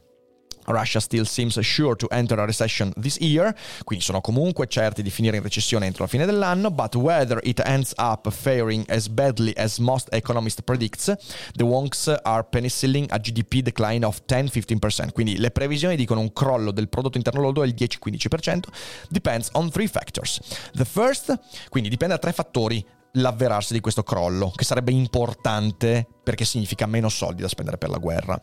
[0.66, 5.10] Russia still seems sure to enter a recession this year, quindi sono comunque certi di
[5.10, 9.52] finire in recessione entro la fine dell'anno, but whether it ends up faring as badly
[9.56, 11.12] as most economists predicts,
[11.54, 16.70] the wonks are penicilling a GDP decline of 10-15%, quindi le previsioni dicono un crollo
[16.70, 18.60] del prodotto interno lordo del 10-15%,
[19.08, 20.40] depends on three factors.
[20.72, 26.44] The first, quindi dipende da tre fattori l'avverarsi di questo crollo, che sarebbe importante perché
[26.44, 28.40] significa meno soldi da spendere per la guerra.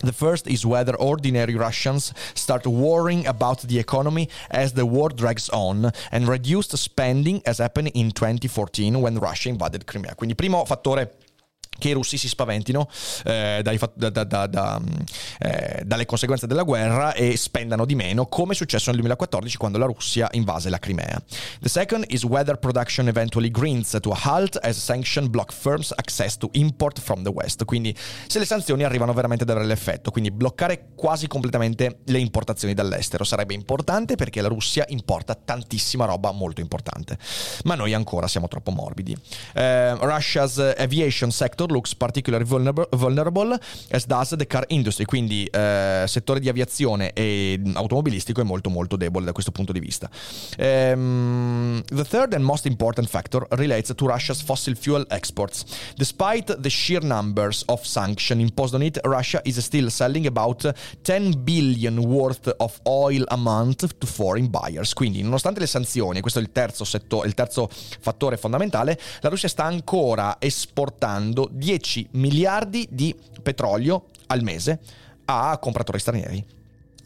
[0.00, 5.48] The first is whether ordinary Russians start worrying about the economy as the war drags
[5.50, 10.14] on and reduced spending as happened in 2014 when Russia invaded Crimea.
[10.14, 11.08] Quindi primo fattore
[11.78, 12.88] che i russi si spaventino
[13.24, 14.80] eh, dai, da, da, da,
[15.38, 19.78] eh, dalle conseguenze della guerra e spendano di meno, come è successo nel 2014 quando
[19.78, 21.22] la Russia invase la Crimea.
[21.60, 26.36] The second is whether production eventually grinds to a halt as sanction block firms access
[26.38, 27.64] to import from the West.
[27.64, 27.94] Quindi
[28.26, 33.24] se le sanzioni arrivano veramente ad avere l'effetto, quindi bloccare quasi completamente le importazioni dall'estero
[33.24, 37.18] sarebbe importante perché la Russia importa tantissima roba molto importante.
[37.64, 39.16] Ma noi ancora siamo troppo morbidi.
[39.54, 43.58] Uh, Russia's aviation sector sector looks particularly vulnerable,
[43.90, 48.96] as does the car industry, quindi eh, settore di aviazione e automobilistico è molto molto
[48.96, 50.08] debole da questo punto di vista.
[50.58, 55.64] Um, the third and most important factor relates to Russia's fossil fuel exports.
[55.96, 61.42] Despite the sheer numbers of sanctions imposed on it, Russia is still selling about 10
[61.42, 64.92] billion worth of oil a month to foreign buyers.
[64.92, 69.48] Quindi, nonostante le sanzioni, questo è il terzo, settore, il terzo fattore fondamentale, la Russia
[69.48, 74.80] sta ancora esportando 10 miliardi di petrolio al mese
[75.26, 76.44] a compratori stranieri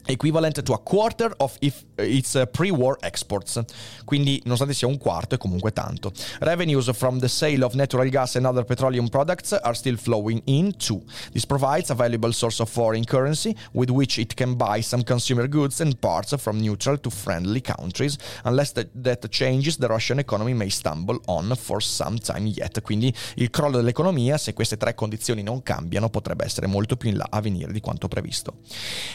[0.05, 3.59] equivalent to a quarter of its uh, pre-war exports.
[4.05, 6.11] Quindi, nonostante sia un quarto, è comunque tanto.
[6.39, 10.75] Revenues from the sale of natural gas and other petroleum products are still flowing in
[10.77, 11.01] too.
[11.31, 15.47] This provides a valuable source of foreign currency with which it can buy some consumer
[15.47, 18.17] goods and parts from neutral to friendly countries.
[18.43, 22.81] Unless that, that changes, the Russian economy may stumble on for some time yet.
[22.81, 27.17] Quindi, il crollo dell'economia, se queste tre condizioni non cambiano, potrebbe essere molto più in
[27.17, 28.55] là a venire di quanto previsto.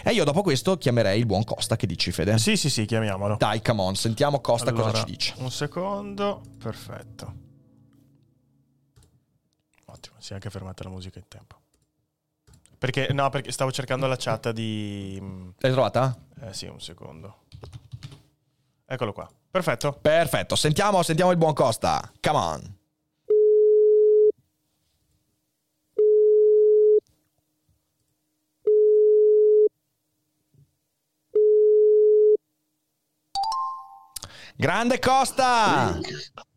[0.05, 1.77] E io dopo questo chiamerei il buon Costa.
[1.77, 2.39] Che dici, Fede?
[2.39, 3.37] Sì, sì, sì, chiamiamolo.
[3.37, 5.35] Dai, come on, sentiamo Costa allora, cosa ci dice.
[5.39, 7.35] Un secondo, perfetto.
[9.87, 11.61] Ottimo, si è anche fermata la musica in tempo.
[12.79, 15.19] Perché, no, perché stavo cercando la chat di...
[15.59, 16.17] L'hai trovata?
[16.43, 17.45] Eh sì, un secondo.
[18.85, 19.29] Eccolo qua.
[19.51, 19.99] Perfetto.
[20.01, 22.12] Perfetto, sentiamo, sentiamo il buon Costa.
[22.21, 22.76] Come on.
[34.59, 35.99] Grande Costa!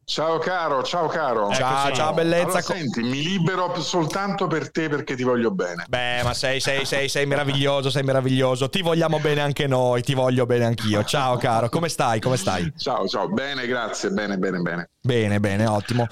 [0.06, 1.52] Ciao caro, ciao caro.
[1.52, 2.46] Ciao, ciao bellezza.
[2.46, 5.86] Allora, senti, mi libero soltanto per te perché ti voglio bene.
[5.88, 8.70] Beh, ma sei, sei, sei, sei meraviglioso, sei meraviglioso.
[8.70, 11.04] Ti vogliamo bene anche noi, ti voglio bene anch'io.
[11.04, 12.22] Ciao caro, come stai?
[12.22, 12.74] Come stai?
[12.78, 14.90] Ciao, ciao, bene, grazie, bene, bene, bene.
[15.00, 16.08] Bene, bene, ottimo.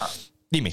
[0.47, 0.71] Dimmi.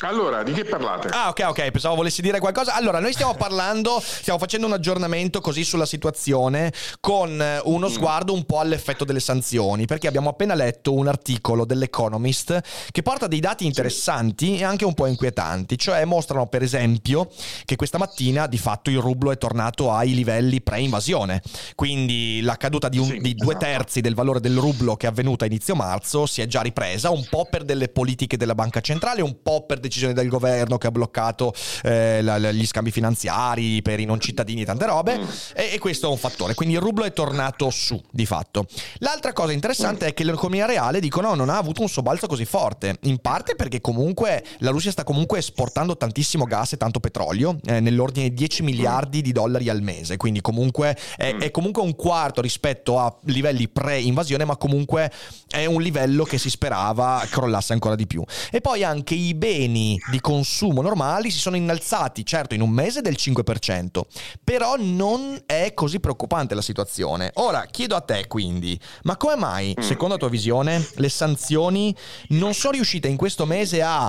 [0.00, 1.06] Allora, di che parlate?
[1.12, 2.74] Ah, ok, ok, pensavo volessi dire qualcosa.
[2.74, 7.92] Allora, noi stiamo parlando, stiamo facendo un aggiornamento così sulla situazione con eh, uno mm.
[7.92, 13.28] sguardo un po' all'effetto delle sanzioni, perché abbiamo appena letto un articolo dell'Economist che porta
[13.28, 17.30] dei dati interessanti e anche un po' inquietanti, cioè mostrano per esempio
[17.64, 21.40] che questa mattina di fatto il rublo è tornato ai livelli pre-invasione,
[21.76, 23.64] quindi la caduta di, un, sì, di due esatto.
[23.64, 27.10] terzi del valore del rublo che è avvenuta a inizio marzo si è già ripresa,
[27.10, 30.86] un po' per delle politiche della banca centrale, un po' per decisione del governo che
[30.86, 35.22] ha bloccato eh, la, gli scambi finanziari per i non cittadini e tante robe mm.
[35.54, 38.66] e, e, questo è un fattore, quindi il rublo è tornato su di fatto.
[38.98, 42.98] L'altra cosa interessante è che l'economia reale dicono non ha avuto un sobbalzo così forte,
[43.02, 47.80] in parte perché comunque la Russia sta comunque esportando tantissimo gas e tanto petrolio, eh,
[47.80, 52.40] nell'ordine di 10 miliardi di dollari al mese, quindi comunque è, è comunque un quarto
[52.40, 55.12] rispetto a livelli pre-invasione, ma comunque
[55.48, 58.24] è un livello che si sperava crollasse ancora di più.
[58.50, 62.70] E poi anche i beni beni di consumo normali si sono innalzati, certo in un
[62.70, 64.00] mese del 5%,
[64.42, 67.32] però non è così preoccupante la situazione.
[67.34, 69.82] Ora chiedo a te quindi, ma come mai, mm.
[69.82, 71.94] secondo la tua visione, le sanzioni
[72.28, 74.06] non sono riuscite in questo mese a,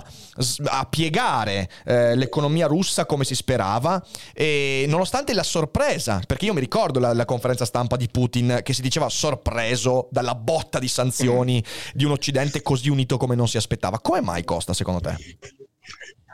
[0.66, 6.60] a piegare eh, l'economia russa come si sperava, e nonostante la sorpresa, perché io mi
[6.60, 11.64] ricordo la, la conferenza stampa di Putin che si diceva sorpreso dalla botta di sanzioni
[11.66, 11.90] mm.
[11.94, 14.00] di un Occidente così unito come non si aspettava.
[14.00, 15.16] Come mai Costa secondo te?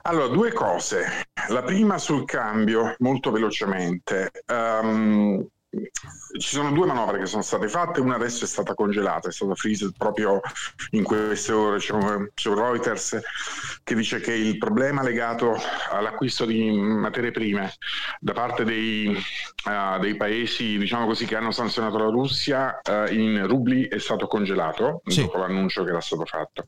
[0.03, 1.27] Allora, due cose.
[1.49, 4.31] La prima sul cambio, molto velocemente.
[4.47, 5.47] Um,
[6.37, 9.55] ci sono due manovre che sono state fatte, una adesso è stata congelata, è stata
[9.55, 10.41] freeze proprio
[10.91, 11.77] in queste ore.
[11.77, 11.93] C'è,
[12.33, 13.19] c'è Reuters
[13.91, 15.53] che dice che il problema legato
[15.89, 17.73] all'acquisto di materie prime
[18.19, 23.45] da parte dei, uh, dei paesi diciamo così, che hanno sanzionato la Russia uh, in
[23.47, 25.21] rubli è stato congelato sì.
[25.21, 26.67] dopo l'annuncio che era stato fatto.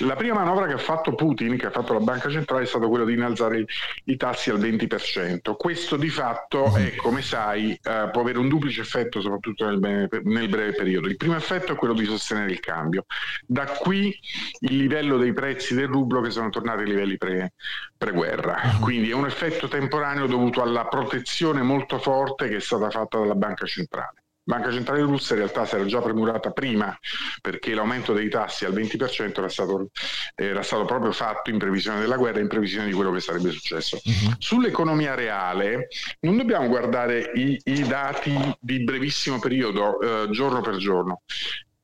[0.00, 2.88] La prima manovra che ha fatto Putin, che ha fatto la banca centrale, è stata
[2.88, 3.64] quella di innalzare
[4.04, 5.54] i, tassi al 20%.
[5.56, 10.20] Questo di fatto è, come sai, uh, può avere un duplice effetto soprattutto nel breve,
[10.24, 11.06] nel breve periodo.
[11.06, 13.04] Il primo effetto è quello di sostenere il cambio.
[13.46, 14.18] Da qui
[14.60, 17.52] il livello dei prezzi del rublo che sono tornati ai livelli pre,
[17.96, 18.60] pre-guerra.
[18.64, 18.80] Mhm.
[18.80, 23.34] Quindi è un effetto temporaneo dovuto alla protezione molto forte che è stata fatta dalla
[23.34, 24.24] banca centrale.
[24.46, 26.96] Banca Centrale Russa in realtà si era già premurata prima
[27.40, 29.90] perché l'aumento dei tassi al 20% era stato,
[30.36, 34.00] era stato proprio fatto in previsione della guerra, in previsione di quello che sarebbe successo.
[34.04, 34.34] Uh-huh.
[34.38, 35.88] Sull'economia reale
[36.20, 41.22] non dobbiamo guardare i, i dati di brevissimo periodo, eh, giorno per giorno.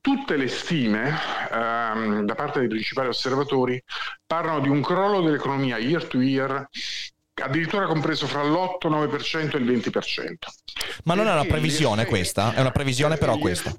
[0.02, 1.16] Tutte le stime
[1.50, 3.80] ehm, da parte dei principali osservatori
[4.26, 6.68] parlano di un crollo dell'economia year to year
[7.34, 10.34] addirittura compreso fra l'8-9% e il 20%.
[11.04, 12.52] Ma non è una previsione questa?
[12.52, 13.72] È una previsione però questa?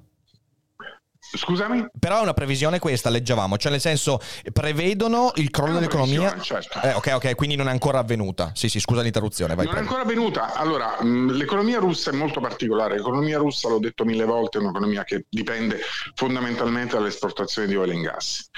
[1.36, 1.88] Scusami?
[1.98, 4.20] Però è una previsione questa, leggevamo, cioè nel senso
[4.52, 6.40] prevedono il crollo dell'economia.
[6.40, 6.80] Certo.
[6.82, 8.52] Eh, ok, ok, quindi non è ancora avvenuta.
[8.54, 9.56] Sì, sì, scusa l'interruzione.
[9.56, 9.88] Vai, non prego.
[9.88, 10.54] è ancora avvenuta.
[10.54, 12.96] Allora, l'economia russa è molto particolare.
[12.96, 15.80] L'economia russa, l'ho detto mille volte, è un'economia che dipende
[16.16, 18.50] fondamentalmente dall'esportazione di oil and gas.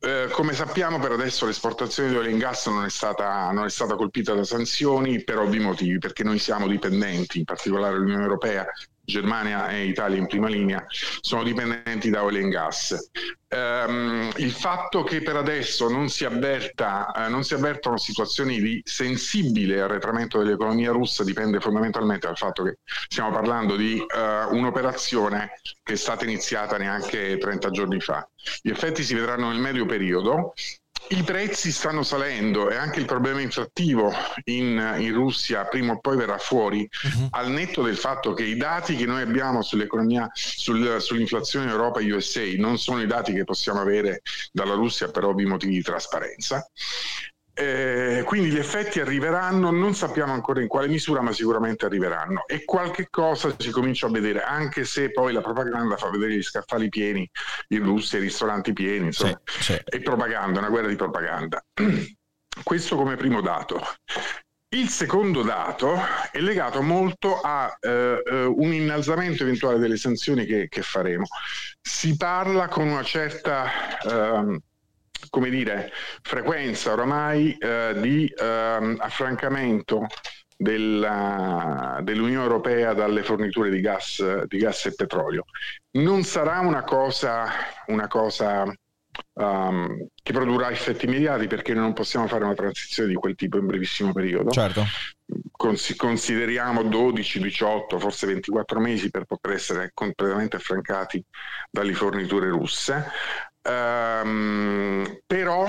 [0.00, 3.70] Eh, come sappiamo per adesso l'esportazione di oil and gas non è, stata, non è,
[3.70, 8.64] stata, colpita da sanzioni per ovvi motivi, perché noi siamo dipendenti, in particolare l'Unione Europea,
[9.08, 10.84] Germania e Italia in prima linea,
[11.20, 13.10] sono dipendenti da oil and gas.
[13.48, 18.82] Um, il fatto che per adesso non si, avverta, uh, non si avvertano situazioni di
[18.84, 22.76] sensibile arretramento dell'economia russa dipende fondamentalmente dal fatto che
[23.08, 28.28] stiamo parlando di uh, un'operazione che è stata iniziata neanche 30 giorni fa.
[28.60, 30.52] Gli effetti si vedranno nel medio periodo
[31.10, 34.12] i prezzi stanno salendo e anche il problema inflattivo
[34.44, 37.28] in, in Russia prima o poi verrà fuori, uh-huh.
[37.30, 42.00] al netto del fatto che i dati che noi abbiamo sull'economia, sul, sull'inflazione in Europa
[42.00, 44.20] e USA non sono i dati che possiamo avere
[44.52, 46.68] dalla Russia per ovvi motivi di trasparenza.
[47.58, 52.46] Eh, quindi gli effetti arriveranno, non sappiamo ancora in quale misura, ma sicuramente arriveranno.
[52.46, 56.42] E qualche cosa si comincia a vedere, anche se poi la propaganda fa vedere gli
[56.42, 57.28] scaffali pieni
[57.68, 59.80] in Russia, i ristoranti pieni, insomma, sì, sì.
[59.84, 61.60] è propaganda, una guerra di propaganda.
[62.62, 63.82] Questo come primo dato.
[64.70, 65.98] Il secondo dato
[66.30, 71.24] è legato molto a eh, eh, un innalzamento eventuale delle sanzioni che, che, faremo.
[71.80, 74.60] Si parla con una certa eh,
[75.30, 75.90] come dire,
[76.22, 80.06] frequenza oramai eh, di eh, affrancamento
[80.56, 85.44] della, dell'Unione Europea dalle forniture di gas, di gas, e petrolio.
[85.92, 87.46] Non sarà una cosa,
[87.86, 88.64] una cosa
[89.34, 93.58] um, che produrrà effetti immediati perché noi non possiamo fare una transizione di quel tipo
[93.58, 94.50] in brevissimo periodo.
[94.50, 94.84] Certo.
[95.52, 101.22] Cons- consideriamo 12, 18, forse 24 mesi per poter essere completamente affrancati
[101.70, 103.10] dalle forniture russe.
[103.62, 105.68] Um, però,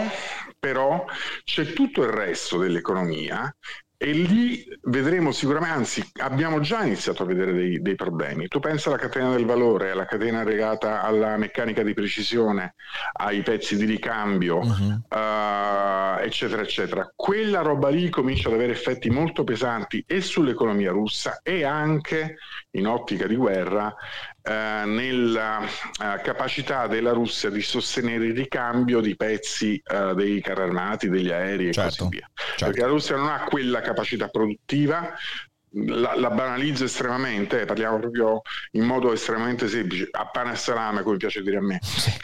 [0.58, 1.06] però
[1.43, 3.54] c'è tutto il resto dell'economia
[4.02, 8.47] e lì vedremo sicuramente, anzi abbiamo già iniziato a vedere dei, dei, problemi.
[8.47, 12.75] Tu pensa alla catena del valore, alla catena legata alla meccanica di precisione,
[13.17, 15.02] ai pezzi di ricambio, uh-huh.
[15.10, 17.12] uh, eccetera, eccetera.
[17.13, 22.38] Quella roba lì comincia ad avere effetti molto pesanti e sull'economia russa e anche
[22.71, 23.93] in ottica di guerra
[24.41, 30.62] eh, nella eh, capacità della Russia di sostenere il ricambio di pezzi eh, dei carri
[30.63, 32.30] armati, degli aerei certo, e così certo, via.
[32.34, 32.65] Certo.
[32.65, 35.13] Perché la Russia non ha quella capacità produttiva
[35.72, 41.18] la, la, banalizzo estremamente, parliamo proprio in modo estremamente semplice, a pane e salame, come
[41.18, 41.80] piace dire a me.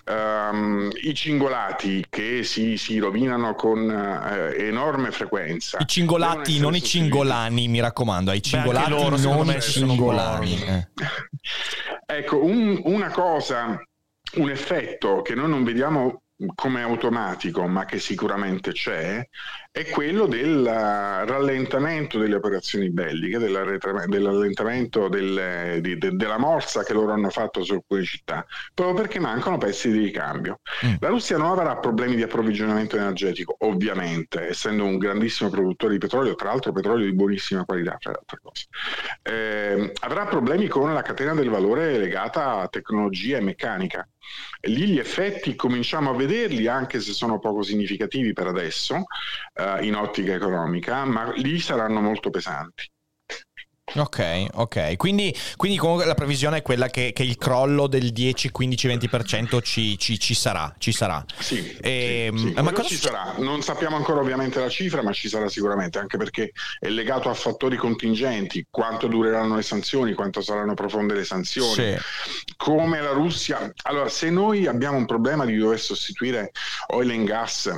[0.07, 5.77] Um, I cingolati che si, si rovinano con uh, enorme frequenza.
[5.79, 10.63] I cingolati, non i cingolani, mi raccomando, ai cingolati Beh, loro, non i cingolani.
[10.63, 10.87] Eh.
[12.05, 13.79] ecco, un, una cosa,
[14.35, 16.21] un effetto che noi non vediamo
[16.53, 19.25] come automatico, ma che sicuramente c'è,
[19.71, 27.13] è quello del rallentamento delle operazioni belliche, dell'allentamento delle, di, de, della morsa che loro
[27.13, 30.59] hanno fatto su alcune città, proprio perché mancano pezzi di ricambio.
[30.85, 30.95] Mm.
[30.99, 36.35] La Russia non avrà problemi di approvvigionamento energetico, ovviamente, essendo un grandissimo produttore di petrolio,
[36.35, 38.65] tra l'altro petrolio di buonissima qualità, tra le altre cose.
[39.23, 44.07] Eh, avrà problemi con la catena del valore legata a tecnologia e meccanica
[44.61, 49.03] Lì gli effetti cominciamo a vederli, anche se sono poco significativi per adesso,
[49.53, 52.89] eh, in ottica economica, ma lì saranno molto pesanti.
[53.93, 54.97] Ok, ok.
[54.97, 59.61] Quindi, quindi comunque la previsione è quella che, che il crollo del 10, 15, 20%
[59.61, 60.73] ci, ci, ci sarà.
[60.79, 61.23] Ci sarà.
[61.39, 63.35] Sì, E, sì, sì, ma cosa ci sarà.
[63.37, 67.33] Non sappiamo ancora ovviamente la cifra, ma ci sarà sicuramente, anche perché è legato a
[67.35, 71.95] fattori contingenti, quanto dureranno le sanzioni, quanto saranno profonde le sanzioni, Sì.
[72.57, 73.71] come la Russia.
[73.83, 76.51] Allora, se noi abbiamo un problema di dover sostituire
[76.87, 77.71] oil and gas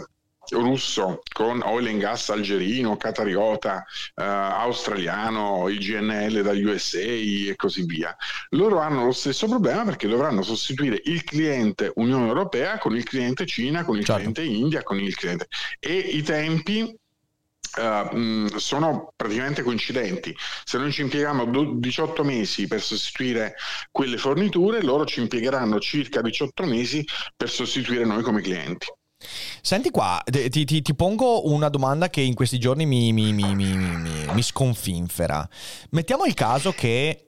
[0.52, 3.84] russo con oil and gas algerino, catariota,
[4.16, 8.16] eh, australiano, il GNL dagli USA e così via.
[8.50, 13.46] Loro hanno lo stesso problema perché dovranno sostituire il cliente Unione Europea con il cliente
[13.46, 14.20] Cina, con il Certo.
[14.20, 15.48] cliente India, con il cliente
[15.80, 16.96] e i tempi
[17.78, 20.36] mh, sono praticamente coincidenti.
[20.64, 23.56] Se noi ci impieghiamo do- 18 mesi per sostituire
[23.92, 28.88] quelle forniture, loro ci impiegheranno circa 18 mesi per sostituire noi come clienti.
[29.62, 33.54] Senti qua, ti, ti- ti pongo una domanda che in questi giorni mi- mi- mi-
[34.32, 35.48] mi sconfinfera.
[35.90, 37.27] Mettiamo il caso che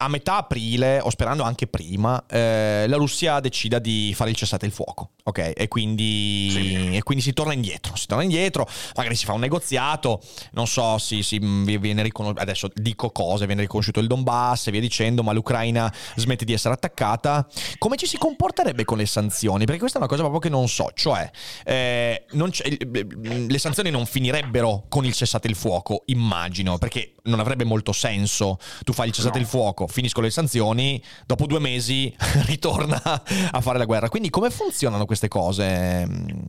[0.00, 4.64] a metà aprile, o sperando anche prima, eh, la Russia decida di fare il cessate
[4.64, 5.54] il fuoco, ok?
[5.56, 6.96] E quindi, Sì.
[6.96, 10.20] e quindi si torna indietro, si torna indietro, magari si fa un negoziato,
[10.52, 14.80] non so, si, si- viene riconosciuto, adesso dico cose, viene riconosciuto il Donbass e via
[14.80, 17.44] dicendo, ma l'Ucraina smette di essere attaccata.
[17.78, 19.64] Come ci si comporterebbe con le sanzioni?
[19.64, 21.28] Perché questa è una cosa proprio che non so, cioè
[21.64, 22.52] eh, non
[23.48, 28.58] le sanzioni non finirebbero con il cessate il fuoco, immagino, perché non avrebbe molto senso.
[28.84, 29.44] Tu fai il cessate No.
[29.44, 32.14] il fuoco, finiscono le sanzioni, dopo due mesi
[32.46, 33.00] ritorna
[33.50, 34.08] a fare la guerra.
[34.08, 36.04] Quindi come funzionano queste cose?
[36.06, 36.44] mh,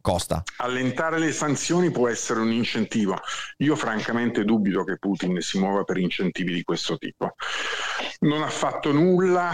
[0.00, 0.42] Costa.
[0.58, 3.18] Allentare le sanzioni può essere un incentivo.
[3.58, 7.34] Io francamente dubito che Putin si muova per incentivi di questo tipo.
[8.20, 9.52] Non ha fatto nulla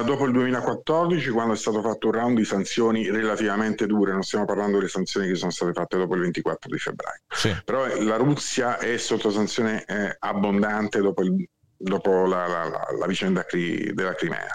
[0.00, 4.22] eh, dopo il 2014 quando è stato fatto un round di sanzioni relativamente dure, non
[4.22, 7.20] stiamo parlando delle sanzioni che sono state fatte dopo il 24 di febbraio.
[7.28, 7.56] Sì.
[7.64, 13.06] Però la Russia è sotto sanzione eh, abbondante dopo, il- dopo la, la- la- la
[13.06, 14.54] vicenda cri- della Crimea.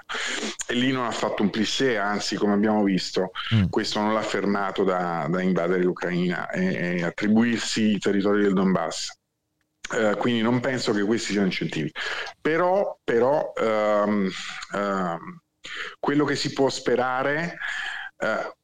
[0.66, 3.66] E lì non ha fatto un plissé, anzi, come abbiamo visto, Mm.
[3.70, 9.20] questo non l'ha fermato da, da invadere l'Ucraina e, e attribuirsi i territori del Donbass.
[9.94, 11.92] Eh, quindi non penso che questi siano incentivi.
[12.40, 14.30] Però, però ehm,
[14.74, 15.42] ehm,
[16.00, 17.58] quello che si può sperare
[18.18, 18.56] eh,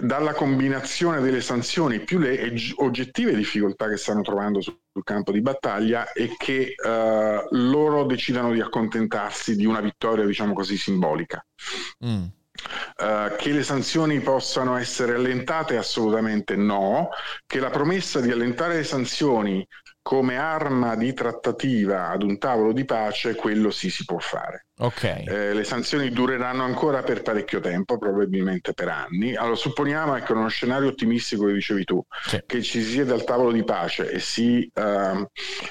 [0.00, 5.30] dalla combinazione delle sanzioni più le eg- oggettive difficoltà che stanno trovando sul sul campo
[5.30, 11.44] di battaglia è che eh, loro decidano di accontentarsi di una vittoria, diciamo così, simbolica.
[12.06, 12.24] Mm.
[12.96, 15.76] Eh, che le sanzioni possano essere allentate?
[15.76, 17.10] Assolutamente no.
[17.44, 19.66] Che la promessa di allentare le sanzioni
[20.06, 24.66] come arma di trattativa ad un tavolo di pace, quello sì si può fare.
[24.78, 25.02] Ok.
[25.02, 29.34] Eh, le sanzioni dureranno ancora per parecchio tempo, probabilmente per anni.
[29.34, 32.40] Allora supponiamo ecco uno scenario ottimistico che dicevi tu, Sì.
[32.46, 35.26] che ci si siede al tavolo di pace e si, ehm,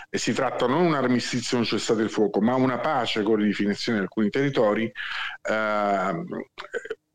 [0.09, 3.99] e si tratta non un armistizio, un cessate il fuoco, ma una pace con ridefinizione
[3.99, 4.91] di alcuni territori,
[5.49, 6.25] ehm,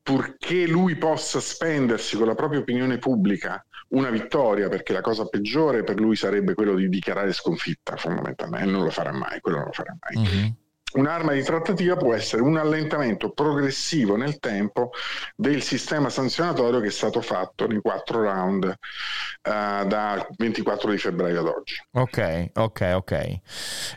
[0.01, 5.83] purché lui possa spendersi con la propria opinione pubblica una vittoria, perché la cosa peggiore
[5.83, 9.67] per lui sarebbe quello di dichiarare sconfitta fondamentalmente, e non lo farà mai, quello non
[9.67, 10.55] lo farà mai Mhm.
[10.93, 14.91] Un'arma di trattativa può essere un allentamento progressivo nel tempo
[15.35, 21.39] del sistema sanzionatorio che è stato fatto nei quattro round eh, dal 24 di febbraio
[21.39, 21.75] ad oggi.
[21.93, 23.39] Ok, ok, ok.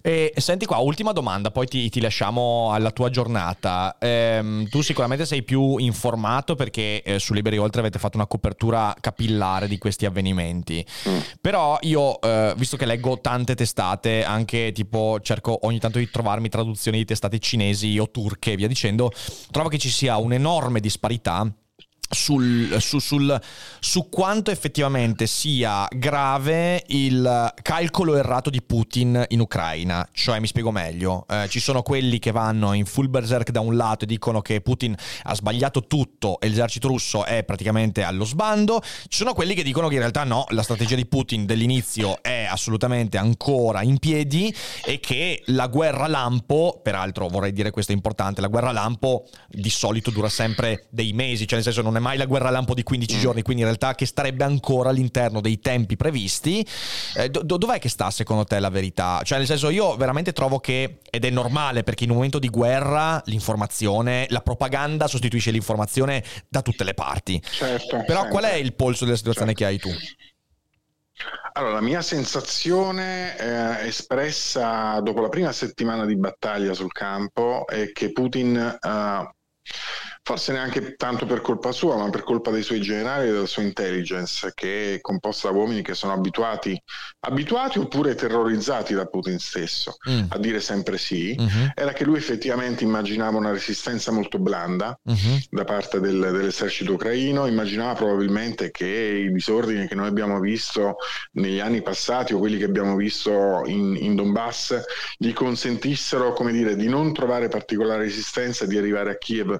[0.02, 3.96] E senti qua, ultima domanda, poi ti, ti lasciamo alla tua giornata.
[3.98, 8.94] Ehm, tu sicuramente sei più informato perché eh, su Liberi Oltre avete fatto una copertura
[9.00, 10.84] capillare di questi avvenimenti.
[11.08, 11.18] Mm.
[11.40, 16.48] Però io, eh, visto che leggo tante testate, anche tipo cerco ogni tanto di trovarmi
[16.48, 19.10] traduzioni di testate cinesi o turche e via dicendo,
[19.50, 21.52] trovo che ci sia un'enorme disparità
[22.14, 23.40] sul, su, sul-
[23.80, 30.08] su quanto effettivamente sia grave il calcolo errato di Putin in Ucraina.
[30.12, 33.76] Cioè, mi spiego meglio, eh, ci sono quelli che vanno in full berserk da un
[33.76, 34.94] lato e dicono che Putin
[35.24, 39.88] ha sbagliato tutto e l'esercito russo è praticamente allo sbando, ci sono quelli che dicono
[39.88, 44.54] che in realtà no, la strategia di Putin dell'inizio è assolutamente ancora in piedi
[44.84, 49.70] e che la guerra lampo, peraltro vorrei dire questo è importante, la guerra lampo di
[49.70, 52.82] solito dura sempre dei mesi, cioè nel senso non è mai la guerra lampo di
[52.82, 56.66] 15 giorni, quindi in realtà che starebbe ancora all'interno dei tempi previsti.
[57.16, 59.22] Eh, do- do- dov'è che sta secondo te la verità?
[59.24, 62.50] Cioè nel senso io veramente trovo che, ed è normale perché in un momento di
[62.50, 67.42] guerra l'informazione, la propaganda sostituisce l'informazione da tutte le parti.
[67.42, 68.02] Certo.
[68.04, 68.28] Però sempre.
[68.28, 69.64] qual è il polso della situazione Certo.
[69.64, 70.04] che hai tu?
[71.56, 77.92] Allora, la mia sensazione eh, espressa dopo la prima settimana di battaglia sul campo è
[77.92, 79.34] che Putin eh,
[80.24, 83.62] forse neanche tanto per colpa sua, ma per colpa dei suoi generali e della sua
[83.62, 86.80] intelligence, che è composta da uomini che sono abituati,
[87.20, 90.24] abituati oppure terrorizzati da Putin stesso mm.
[90.30, 91.66] a dire sempre sì, mm-hmm.
[91.74, 95.36] era che lui effettivamente immaginava una resistenza molto blanda mm-hmm.
[95.50, 100.96] da parte del, dell'esercito ucraino, immaginava probabilmente che i disordini che noi abbiamo visto
[101.32, 104.82] negli anni passati o quelli che abbiamo visto in, in Donbass
[105.18, 109.58] gli consentissero, come dire, di non trovare particolare resistenza e di arrivare a Kiev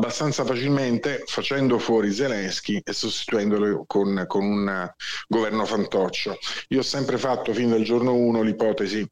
[0.00, 4.90] abbastanza facilmente facendo fuori Zelensky e sostituendolo con, con un
[5.28, 6.38] governo fantoccio.
[6.68, 9.06] Io ho sempre fatto fin dal giorno 1 l'ipotesi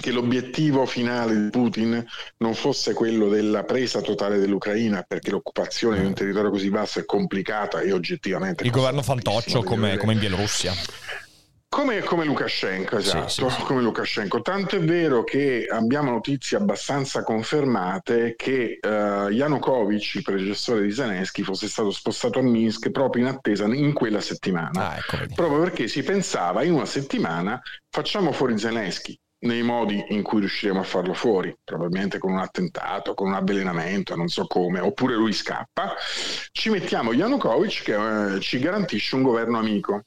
[0.00, 2.04] che l'obiettivo finale di Putin
[2.38, 7.04] non fosse quello della presa totale dell'ucraina, perché l'occupazione di un territorio così vasto è
[7.04, 8.64] complicata e oggettivamente...
[8.64, 10.72] Il governo fantoccio come, come in Bielorussia.
[11.70, 13.62] Come, come, Lukashenko, esatto, sì, sì, sì.
[13.62, 14.40] come Lukashenko.
[14.40, 21.42] Tanto è vero che abbiamo notizie abbastanza confermate che uh, Yanukovych, il predecessore di Zelensky,
[21.42, 24.88] fosse stato spostato a Minsk proprio in attesa in quella settimana.
[24.88, 27.60] Ah, ecco proprio perché si pensava in una settimana
[27.90, 33.14] facciamo fuori Zelensky nei modi in cui riusciremo a farlo fuori, probabilmente con un attentato,
[33.14, 35.94] con un avvelenamento, non so come, oppure lui scappa,
[36.50, 40.02] ci mettiamo Yanukovych che eh, ci garantisce un governo amico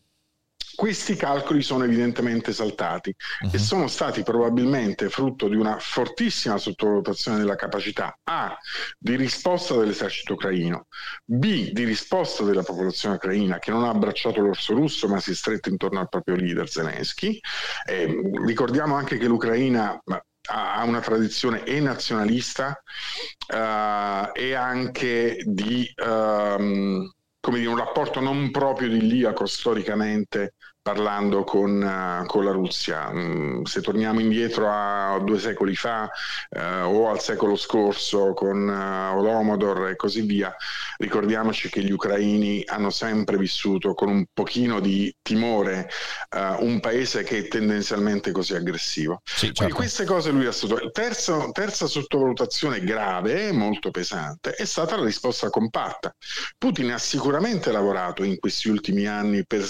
[0.75, 3.49] questi calcoli sono evidentemente saltati uh-huh.
[3.49, 3.63] e mhm.
[3.63, 8.57] sono stati probabilmente frutto di una fortissima sottovalutazione della capacità A
[8.97, 10.87] di risposta dell'esercito ucraino,
[11.23, 15.35] B di risposta della popolazione ucraina che non ha abbracciato l'orso russo ma si è
[15.35, 17.39] stretta intorno al proprio leader Zelensky.
[17.85, 19.99] Eh, ricordiamo anche che l'Ucraina
[20.49, 22.81] ha una tradizione e nazionalista
[23.53, 27.09] uh, e anche di um,
[27.41, 33.11] come dire, un rapporto non proprio di idilliaco storicamente parlando con, uh, con, la Russia.
[33.11, 36.09] Mm, se torniamo indietro a due secoli fa
[36.49, 40.53] uh, o al secolo scorso con uh, Olomodor e così via,
[40.97, 45.89] ricordiamoci che gli ucraini hanno sempre vissuto con un pochino di timore
[46.59, 49.21] un paese che è tendenzialmente così aggressivo.
[49.23, 49.53] Sì, certo.
[49.55, 51.01] Quindi queste cose lui ha sottovalutato.
[51.01, 56.15] Terza, terza sottovalutazione grave, molto pesante, è stata la risposta compatta.
[56.57, 59.61] Putin ha sicuramente lavorato in questi ultimi anni per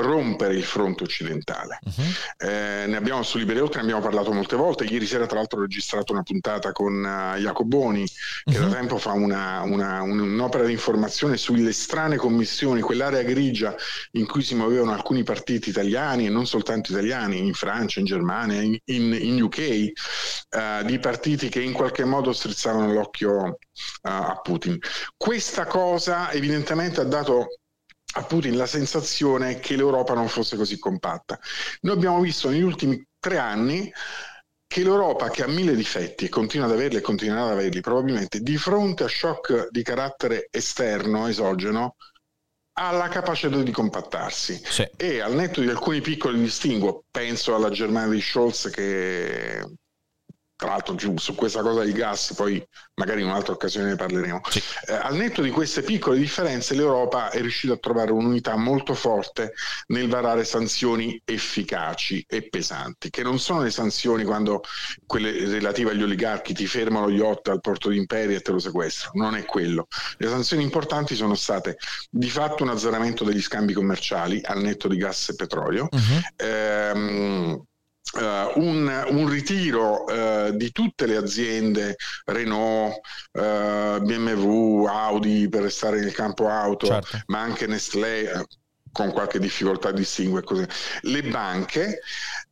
[0.00, 1.78] rompere il fronte occidentale.
[1.84, 2.48] Uh-huh.
[2.48, 4.84] Eh, ne abbiamo su Liberi Oltre, ne abbiamo parlato molte volte.
[4.84, 8.06] Ieri sera, tra l'altro, ho registrato una puntata con uh, Jacoboni,
[8.44, 8.68] che uh-huh.
[8.68, 13.74] da tempo fa una, una, un'opera di informazione sulle strane commissioni, quell'area grigia
[14.12, 18.60] in cui si muovevano alcuni partiti italiani e non soltanto italiani, in Francia, in Germania,
[18.60, 23.56] in, in, in UK, uh, eh, di partiti che in qualche modo strizzavano l'occhio uh,
[24.02, 24.78] a Putin.
[25.16, 27.46] Questa cosa evidentemente ha dato
[28.16, 31.38] a Putin la sensazione che l'Europa non fosse così compatta.
[31.82, 33.92] Noi abbiamo visto negli ultimi tre anni
[34.66, 38.40] che l'Europa, che ha mille difetti e continua ad averli e continuerà ad averli, probabilmente
[38.40, 41.96] di fronte a shock di carattere esterno, esogeno,
[42.78, 44.86] ha la capacità di compattarsi sì.
[44.96, 49.64] e al netto di alcuni piccoli distinguo, penso alla Germania di Scholz che
[50.56, 54.40] tra l'altro giù su questa cosa del gas, poi magari in un'altra occasione ne parleremo.
[54.48, 54.62] Sì.
[54.86, 59.52] Eh, al netto di queste piccole differenze, l'Europa è riuscita a trovare un'unità molto forte
[59.88, 64.62] nel varare sanzioni efficaci e pesanti, che non sono le sanzioni quando
[65.06, 68.58] quelle relative agli oligarchi ti fermano gli yacht al porto di Imperia e te lo
[68.58, 69.88] sequestrano, non è quello.
[70.16, 71.76] Le sanzioni importanti sono state
[72.10, 75.88] di fatto un azzeramento degli scambi commerciali al netto di gas e petrolio.
[75.90, 76.20] Uh-huh.
[76.36, 77.62] Ehm,
[78.16, 82.94] Uh, un, un, ritiro uh, di tutte le aziende Renault,
[83.32, 87.18] uh, eh, BMW, Audi per restare nel campo auto, certo.
[87.26, 88.46] ma anche Nestlé
[88.90, 90.66] con qualche difficoltà a distinguere così.
[91.02, 92.00] Le banche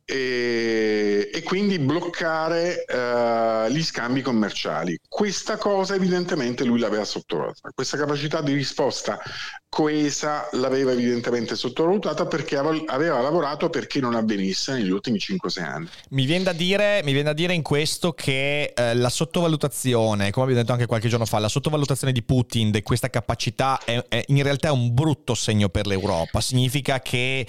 [0.05, 4.97] e, e quindi bloccare uh, gli scambi commerciali.
[5.07, 9.19] Questa cosa evidentemente lui l'aveva sottovalutata, questa capacità di risposta
[9.67, 15.89] coesa l'aveva evidentemente sottovalutata perché aveva lavorato perché non avvenisse negli ultimi 5-6 anni.
[16.11, 20.61] Mi viene da dire, viene da dire in questo che eh, la sottovalutazione, come abbiamo
[20.61, 24.41] detto anche qualche giorno fa, la sottovalutazione di Putin di questa capacità è, è in
[24.43, 26.39] realtà un brutto segno per l'Europa.
[26.39, 27.45] Significa che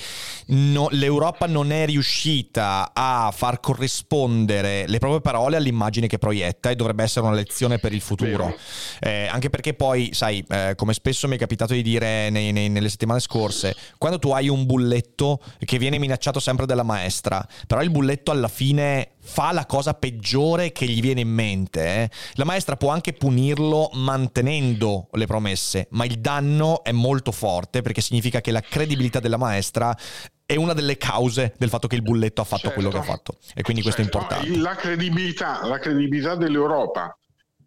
[0.46, 6.76] no, l'Europa non è riuscita a far corrispondere le proprie parole all'immagine che proietta e
[6.76, 8.56] dovrebbe essere una lezione per il futuro.
[9.00, 12.68] Eh, anche perché poi, sai, eh, come spesso mi è capitato di dire nei, nei,
[12.68, 17.82] nelle settimane scorse, quando tu hai un bulletto che viene minacciato sempre dalla maestra, però
[17.82, 22.10] il bulletto alla fine fa la cosa peggiore che gli viene in mente, eh?
[22.34, 28.00] la maestra può anche punirlo mantenendo le promesse, ma il danno è molto forte perché
[28.00, 29.94] significa che la credibilità della maestra
[30.46, 33.02] è una delle cause del fatto che il bulletto ha fatto certo, quello che ha
[33.02, 33.32] certo.
[33.32, 33.96] fatto e quindi certo.
[33.96, 34.44] questo è certo.
[34.44, 34.58] importante.
[34.60, 37.18] La credibilità, la credibilità dell'Europa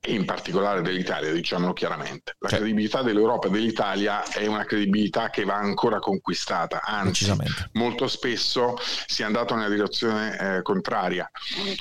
[0.08, 2.36] in particolare dell'Italia, diciamolo chiaramente.
[2.40, 2.64] La Certo.
[2.64, 7.32] credibilità dell'Europa e dell'Italia è una credibilità che va ancora conquistata, anzi
[7.74, 8.76] molto spesso
[9.08, 11.30] si è andato nella direzione eh, contraria,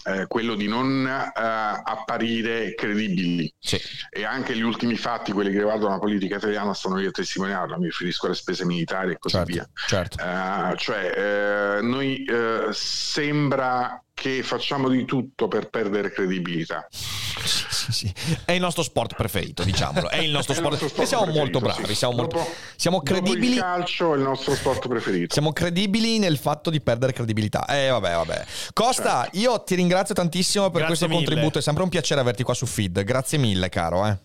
[0.04, 3.80] eh, quello di non eh, apparire credibili Sì.
[4.10, 7.78] e anche gli ultimi fatti, quelli che riguardano la politica italiana, stanno lì a testimoniarlo,
[7.78, 9.68] mi riferisco alle spese militari e così Certo, via.
[9.86, 10.18] certo.
[10.24, 16.86] Eh, cioè, eh, noi eh, sembra che facciamo di tutto per perdere credibilità.
[16.90, 18.14] Sì, sì.
[18.44, 20.08] È il nostro sport preferito, diciamolo.
[20.10, 20.80] È il nostro È il sport.
[20.80, 21.86] nostro sport e siamo molto bravi.
[21.86, 21.94] sì.
[21.94, 23.54] Siamo, molto- Dopo- siamo dopo credibili.
[23.54, 25.32] il calcio è il nostro sport preferito.
[25.32, 27.64] Siamo credibili nel fatto di perdere credibilità.
[27.66, 28.44] Eh, vabbè, vabbè.
[28.72, 29.38] Costa, Certo.
[29.38, 31.24] io ti ringrazio tantissimo per Grazie questo mille.
[31.24, 31.58] contributo.
[31.58, 33.02] È sempre un piacere averti qua su Feed.
[33.04, 34.06] Grazie mille, caro.
[34.06, 34.18] Eh.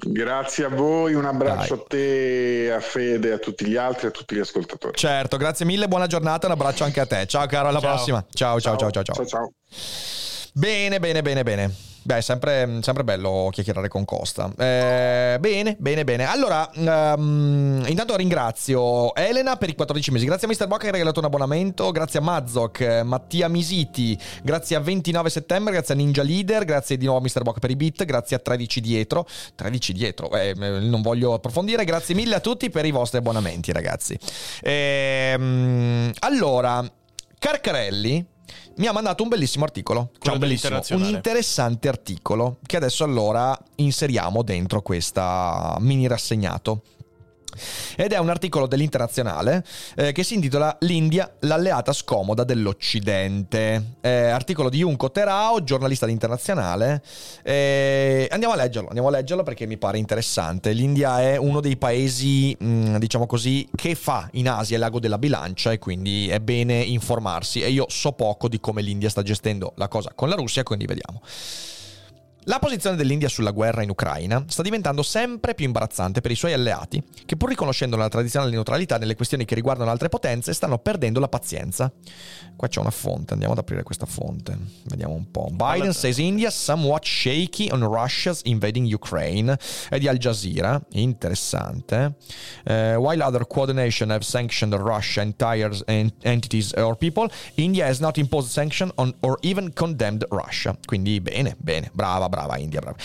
[0.00, 1.82] Grazie a voi, un abbraccio Dai.
[1.82, 4.96] a te, a Fede, a tutti gli altri, a tutti gli ascoltatori.
[4.96, 7.26] Certo, grazie mille, buona giornata, un abbraccio anche a te.
[7.26, 7.94] Ciao, caro, alla Ciao.
[7.94, 8.24] prossima.
[8.32, 9.02] Ciao, ciao, ciao, ciao.
[9.02, 9.14] ciao.
[9.14, 9.26] ciao.
[9.26, 9.52] ciao.
[10.52, 11.74] Bene, bene, bene, bene.
[12.08, 14.50] Beh, è sempre, sempre bello chiacchierare con Costa.
[14.56, 16.24] Eh, bene, bene, bene.
[16.24, 20.24] Allora, ehm, intanto ringrazio Elena per i 14 mesi.
[20.24, 20.68] Grazie a Mr.
[20.68, 21.90] Bocca che ha regalato un abbonamento.
[21.90, 24.18] Grazie a Mazzok, eh, Mattia Misiti.
[24.42, 25.74] Grazie a 29 settembre.
[25.74, 26.64] Grazie a Ninja Leader.
[26.64, 27.42] Grazie di nuovo a Mr.
[27.42, 28.02] Bocca per i beat.
[28.06, 29.26] Grazie a 13 dietro.
[29.54, 31.84] 13 dietro, eh, eh, non voglio approfondire.
[31.84, 34.18] Grazie mille a tutti per i vostri abbonamenti, ragazzi.
[34.62, 36.90] Ehm, allora,
[37.38, 38.36] Carcarelli
[38.78, 40.10] mi ha mandato un bellissimo articolo.
[40.18, 46.82] Cioè, un bellissimo, un interessante articolo che adesso allora inseriamo dentro questa mini rassegnato.
[47.96, 49.64] Ed è un articolo dell'Internazionale
[49.96, 53.94] eh, che si intitola L'India, l'alleata scomoda dell'Occidente.
[54.00, 57.02] Eh, articolo di Junko Terao, giornalista di Internazionale.
[57.42, 60.72] Eh, andiamo a leggerlo, andiamo a leggerlo perché mi pare interessante.
[60.72, 65.18] L'India è uno dei paesi, mh, diciamo così, che fa in Asia il lago della
[65.18, 67.60] bilancia e quindi è bene informarsi.
[67.60, 70.86] E io so poco di come l'India sta gestendo la cosa con la Russia, quindi
[70.86, 71.20] vediamo.
[72.48, 76.54] La posizione dell'India sulla guerra in Ucraina sta diventando sempre più imbarazzante per i suoi
[76.54, 81.20] alleati, che pur riconoscendo la tradizionale neutralità nelle questioni che riguardano altre potenze, stanno perdendo
[81.20, 81.92] la pazienza.
[82.56, 84.56] Qua c'è una fonte, andiamo ad aprire questa fonte.
[84.84, 85.50] Vediamo un po'.
[85.52, 89.58] Biden says India somewhat shaky on Russia's invading Ukraine.
[89.90, 92.16] È di Al Jazeera, interessante.
[92.64, 98.16] Eh, while other coordination have sanctioned Russia entire en- entities or people, India has not
[98.16, 100.74] imposed sanction on or even condemned Russia.
[100.86, 102.96] Quindi bene, bene, brava, brava India, brava.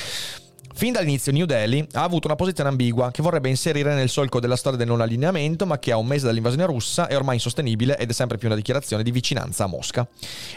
[0.76, 4.56] Fin dall'inizio New Delhi ha avuto una posizione ambigua che vorrebbe inserire nel solco della
[4.56, 8.10] storia del non allineamento, ma che a un mese dall'invasione russa è ormai insostenibile ed
[8.10, 10.08] è sempre più una dichiarazione di vicinanza a Mosca.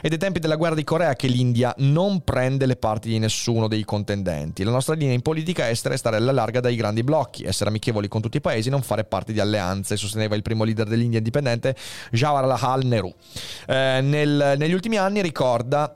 [0.01, 3.69] Ed ai tempi della guerra di Corea che l'India non prende le parti di nessuno
[3.69, 4.65] dei contendenti.
[4.65, 8.09] La nostra linea in politica estera è stare alla larga dai grandi blocchi, essere amichevoli
[8.09, 11.77] con tutti i paesi, non fare parte di alleanze, sosteneva il primo leader dell'India indipendente
[12.11, 13.15] Jawaharlal Nehru.
[13.67, 15.93] Eh, nel- negli ultimi anni ricorda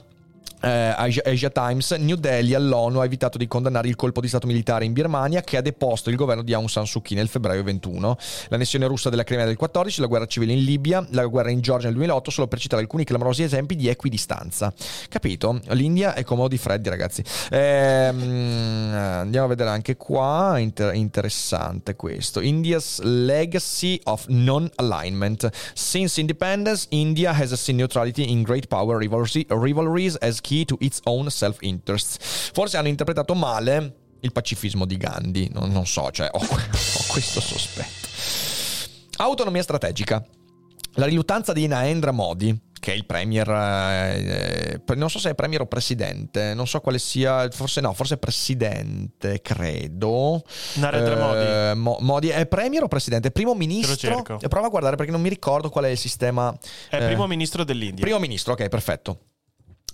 [0.61, 4.47] eh, Asia, Asia Times, New Delhi all'ONU ha evitato di condannare il colpo di stato
[4.47, 7.63] militare in Birmania che ha deposto il governo di Aung San Suu Kyi nel febbraio
[7.63, 8.17] 21,
[8.49, 11.87] l'annessione russa della Crimea del 14, la guerra civile in Libia, la guerra in Georgia
[11.87, 14.73] nel 2008, solo per citare alcuni clamorosi esempi di equidistanza.
[15.09, 15.61] Capito?
[15.69, 17.25] L'India è comodo di freddi, ragazzi.
[17.51, 22.41] Ehm, andiamo a vedere anche qua, inter- interessante questo.
[22.41, 25.49] India's legacy of non-alignment.
[25.75, 31.31] Since independence, India has seen neutrality in great power rivalries as key to its own
[31.31, 32.51] self-interests.
[32.53, 37.41] Forse hanno interpretato male il pacifismo di Gandhi, non, non so, cioè ho, ho questo
[37.41, 38.09] sospetto.
[39.17, 40.25] Autonomia strategica.
[40.95, 45.35] La riluttanza di Narendra Modi, che è il premier, eh, eh, non so se è
[45.35, 50.43] premier o presidente, non so quale sia, forse no, forse presidente, credo.
[50.75, 51.45] Narendra Modi.
[51.45, 53.31] Eh, Mo- Modi è premier o presidente?
[53.31, 53.95] Primo ministro?
[53.97, 54.41] cerco.
[54.41, 56.53] Eh, Prova a guardare perché non mi ricordo qual è il sistema.
[56.89, 58.03] È eh, primo ministro dell'India.
[58.03, 59.19] Primo ministro, ok, perfetto.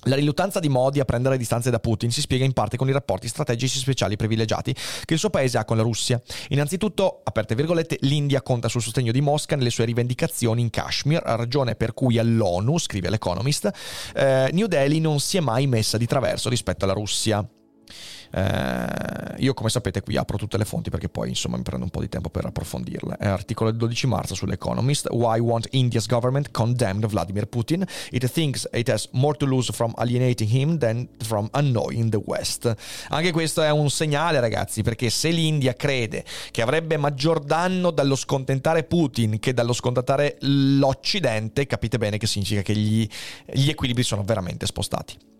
[0.07, 2.93] La riluttanza di Modi a prendere distanze da Putin si spiega in parte con i
[2.93, 4.73] rapporti strategici speciali privilegiati
[5.05, 6.21] che il suo paese ha con la Russia.
[6.51, 11.75] Innanzitutto, aperte virgolette, l'India conta sul sostegno di Mosca nelle sue rivendicazioni in Kashmir, ragione
[11.75, 13.69] per cui all'ONU, scrive l'Economist,
[14.15, 17.45] eh, New Delhi non si è mai messa di traverso rispetto alla Russia.
[18.31, 21.91] Eh, io come sapete qui apro tutte le fonti perché poi insomma mi prendo un
[21.91, 23.17] po' di tempo per approfondirle.
[23.19, 25.09] È articolo del 12 marzo sull'Economist.
[25.11, 27.85] Why won't India's government condemn Vladimir Putin?
[28.11, 32.75] It thinks it has more to lose from alienating him than from annoying the West.
[33.09, 38.17] Anche questo è un segnale ragazzi perché se l'India crede che avrebbe maggior danno dallo
[38.17, 43.09] scontentare Putin che dallo scontentare l'Occidente, capite bene che significa che gli,
[43.53, 45.35] gli equilibri sono veramente spostati.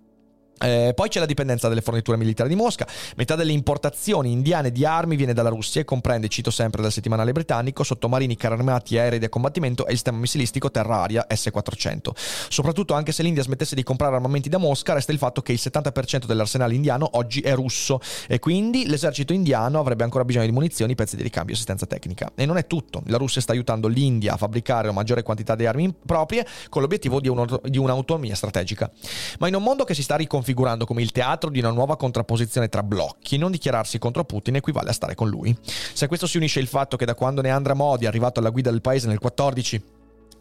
[0.59, 2.87] Eh, poi c'è la dipendenza delle forniture militari di Mosca.
[3.17, 7.33] Metà delle importazioni indiane di armi viene dalla Russia e comprende, cito sempre dal settimanale
[7.33, 12.11] britannico, sottomarini, carri armati, aerei da combattimento e il sistema missilistico terra-aria S-400.
[12.49, 15.61] Soprattutto anche se l'India smettesse di comprare armamenti da Mosca, resta il fatto che il
[15.63, 20.95] 70% dell'arsenale indiano oggi è russo e quindi l'esercito indiano avrebbe ancora bisogno di munizioni,
[20.95, 22.33] pezzi di ricambio e assistenza tecnica.
[22.35, 23.03] E non è tutto.
[23.07, 27.21] La Russia sta aiutando l'India a fabbricare una maggiore quantità di armi proprie con l'obiettivo
[27.21, 27.31] di,
[27.65, 28.91] di un'autonomia strategica.
[29.39, 31.97] Ma in un mondo che si sta riconfigurando configurando come il teatro di una nuova
[31.97, 35.57] contrapposizione tra blocchi, non dichiararsi contro Putin equivale a stare con lui.
[35.65, 38.51] Se a questo si unisce il fatto che da quando Neandra Modi è arrivato alla
[38.51, 39.95] guida del paese nel 14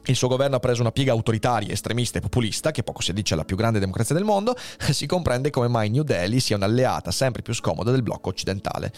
[0.08, 3.34] il suo governo ha preso una piega autoritaria, estremista e populista, che poco si addice
[3.34, 4.56] alla più grande democrazia del mondo,
[4.92, 8.94] si comprende come mai New Delhi sia un'alleata sempre più scomoda del blocco occidentale.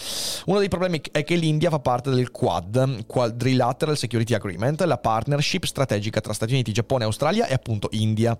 [0.47, 5.63] Uno dei problemi è che l'India fa parte del Quad, Quadrilateral Security Agreement, la partnership
[5.63, 8.37] strategica tra Stati Uniti, Giappone, Australia e appunto India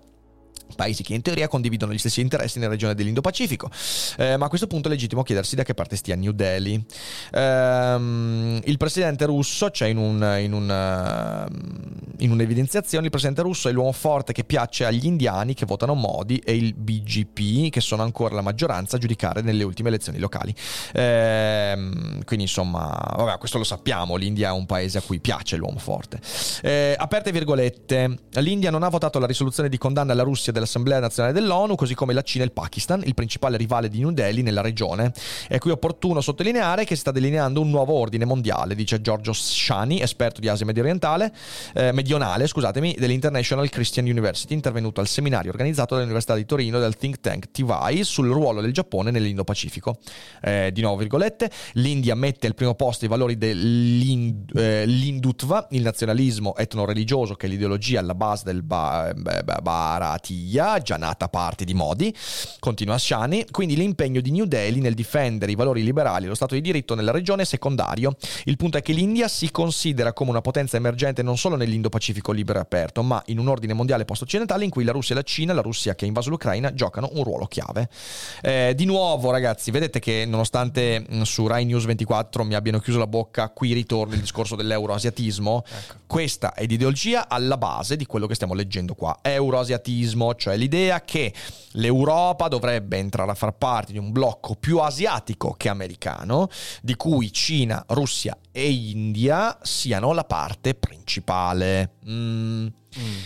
[0.74, 3.70] paesi che in teoria condividono gli stessi interessi nella regione dell'Indo-Pacifico.
[4.16, 6.84] Eh, ma a questo punto è legittimo chiedersi da che parte stia New Delhi.
[7.32, 13.68] Eh, il presidente russo, cioè in, un, in, un, eh, in, un'evidenziazione, il presidente russo
[13.68, 18.02] è l'uomo forte che piace agli indiani che votano Modi e il BGP, che sono
[18.02, 20.54] ancora la maggioranza a giudicare nelle ultime elezioni locali.
[20.92, 21.74] Eh,
[22.24, 26.20] quindi insomma, vabbè, questo lo sappiamo, l'India è un paese a cui piace l'uomo forte.
[26.62, 31.34] Eh, aperte virgolette, l'India non ha votato la risoluzione di condanna alla Russia dell'Assemblea nazionale
[31.34, 34.60] dell'ONU, così come la Cina e il Pakistan, il principale rivale di New Delhi nella
[34.60, 35.12] regione.
[35.48, 40.00] È qui opportuno sottolineare che si sta delineando un nuovo ordine mondiale, dice Giorgio Shani,
[40.00, 41.32] esperto di Asia medio orientale,
[41.74, 47.20] eh, medionale scusatemi, dell'International Christian University, intervenuto al seminario organizzato dall'Università di Torino dal think
[47.20, 49.98] tank TVI sul ruolo del Giappone nell'Indo-Pacifico.
[50.42, 56.56] Eh, di nuovo virgolette, l'India mette al primo posto i valori dell'Indutva, eh, il nazionalismo
[56.56, 62.14] etno-religioso che è l'ideologia alla base del ba- Bharati famiglia, già nata parte di Modi,
[62.58, 66.54] continua Shani, quindi l'impegno di New Delhi nel difendere i valori liberali e lo Stato
[66.54, 68.16] di diritto nella regione è secondario.
[68.44, 72.58] Il punto è che l'India si considera come una potenza emergente non solo nell'Indo-Pacifico libero
[72.58, 75.52] e aperto, ma in un ordine mondiale post-occidentale in cui la Russia e la Cina,
[75.52, 77.88] la Russia che ha invaso l'Ucraina, giocano un ruolo chiave.
[78.40, 82.98] Eh, di nuovo, ragazzi, vedete che nonostante mm, su Rai News 24 mi abbiano chiuso
[82.98, 85.64] la bocca, qui ritorna il discorso dell'euroasiatismo.
[85.66, 85.94] Ecco.
[86.06, 89.18] Questa è l'ideologia alla base di quello che stiamo leggendo qua.
[89.20, 91.34] Euroasiatismo, cioè l'idea che
[91.72, 96.48] l'Europa dovrebbe entrare a far parte di un blocco più asiatico che americano,
[96.80, 101.96] di cui Cina, Russia e India siano la parte principale.
[102.08, 102.66] Mm.
[102.98, 103.18] Mm.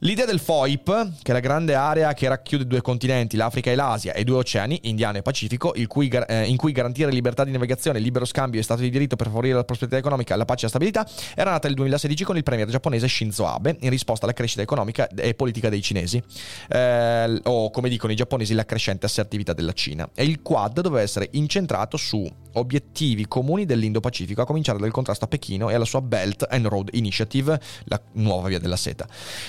[0.00, 4.12] L'idea del FOIP, che è la grande area che racchiude due continenti, l'Africa e l'Asia,
[4.12, 8.26] e due oceani, Indiano e Pacifico, cui, eh, in cui garantire libertà di navigazione, libero
[8.26, 11.08] scambio e stato di diritto per favorire la prosperità economica, la pace e la stabilità,
[11.34, 15.08] era nata nel 2016 con il premier giapponese Shinzo Abe, in risposta alla crescita economica
[15.08, 16.22] e politica dei cinesi,
[16.68, 20.06] eh, o come dicono i giapponesi, la crescente assertività della Cina.
[20.14, 25.28] E il Quad doveva essere incentrato su obiettivi comuni dell'Indo-Pacifico, a cominciare dal contrasto a
[25.28, 29.06] Pechino e alla sua Belt and Road Initiative, la nuova via della seta.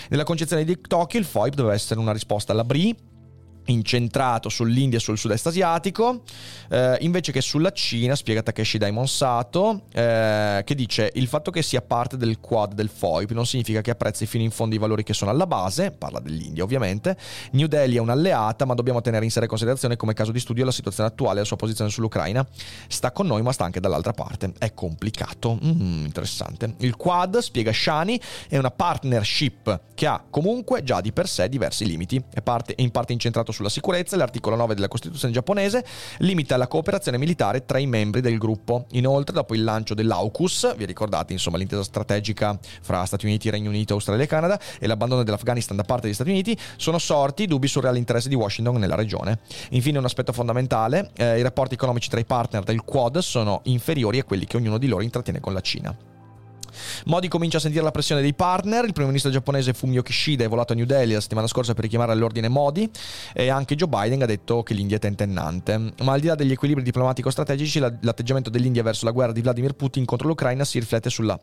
[0.07, 2.95] Nella concezione di Tokyo il FOIP doveva essere una risposta alla BRI
[3.68, 6.22] incentrato sull'India e sul sud-est asiatico,
[6.70, 11.61] eh, invece che sulla Cina, spiega Takeshi Daimon Sato, eh, che dice il fatto che
[11.61, 15.03] sia parte del quad del FOIP non significa che apprezzi fino in fondo i valori
[15.03, 17.18] che sono alla base, parla dell'India ovviamente,
[17.51, 20.72] New Delhi è un'alleata ma dobbiamo tenere in seria considerazione come caso di studio la
[20.72, 22.45] situazione attuale e la sua posizione sull'Ucraina,
[22.88, 26.76] sta con noi ma sta anche dall'altra parte, è complicato, mm, interessante.
[26.80, 31.86] Il quad, spiega Shani, è una partnership che ha comunque già di per sé diversi
[31.86, 35.83] limiti, è, parte, è in parte incentrato sulla sicurezza, l'articolo 9 della Costituzione giapponese
[36.19, 38.85] limita la cooperazione militare tra i membri del gruppo.
[38.91, 43.95] Inoltre, dopo il lancio dell'AUKUS, vi ricordate insomma l'intesa strategica fra Stati Uniti, Regno Unito,
[43.95, 47.81] Australia e Canada, e l'abbandono dell'Afghanistan da parte degli Stati Uniti, sono sorti dubbi sul
[47.81, 49.39] reale interesse di Washington nella regione.
[49.71, 54.19] Infine, un aspetto fondamentale, eh, i rapporti economici tra i partner del Quad sono inferiori
[54.19, 56.16] a quelli che ognuno di loro intrattiene con la Cina.
[57.05, 58.86] Modi comincia a sentire la pressione dei partner.
[58.86, 61.84] Il primo ministro giapponese Fumio Kishida è volato a New Delhi la settimana scorsa per
[61.84, 62.89] richiamare all'ordine Modi
[63.34, 65.93] e anche Joe Biden ha detto che l'India è tentennante.
[66.01, 70.05] Ma al di là degli equilibri diplomatico-strategici, l'atteggiamento dell'India verso la guerra di Vladimir Putin
[70.05, 71.39] contro l'Ucraina si riflette sulla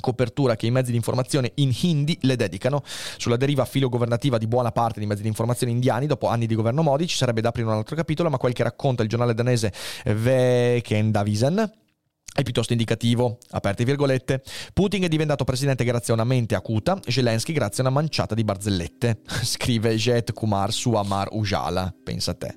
[0.00, 2.82] copertura che i mezzi di informazione in hindi le dedicano.
[3.16, 6.82] Sulla deriva filogovernativa di buona parte dei mezzi di informazione indiani, dopo anni di governo
[6.82, 9.72] Modi, ci sarebbe da aprire un altro capitolo, ma quel che racconta il giornale danese
[10.04, 11.86] Vekendavisen
[12.38, 14.42] è piuttosto indicativo, aperte virgolette.
[14.72, 18.44] Putin è diventato presidente grazie a una mente acuta, Zelensky grazie a una manciata di
[18.44, 22.54] barzellette, scrive Jet Kumar su Amar Ujala, pensa a te.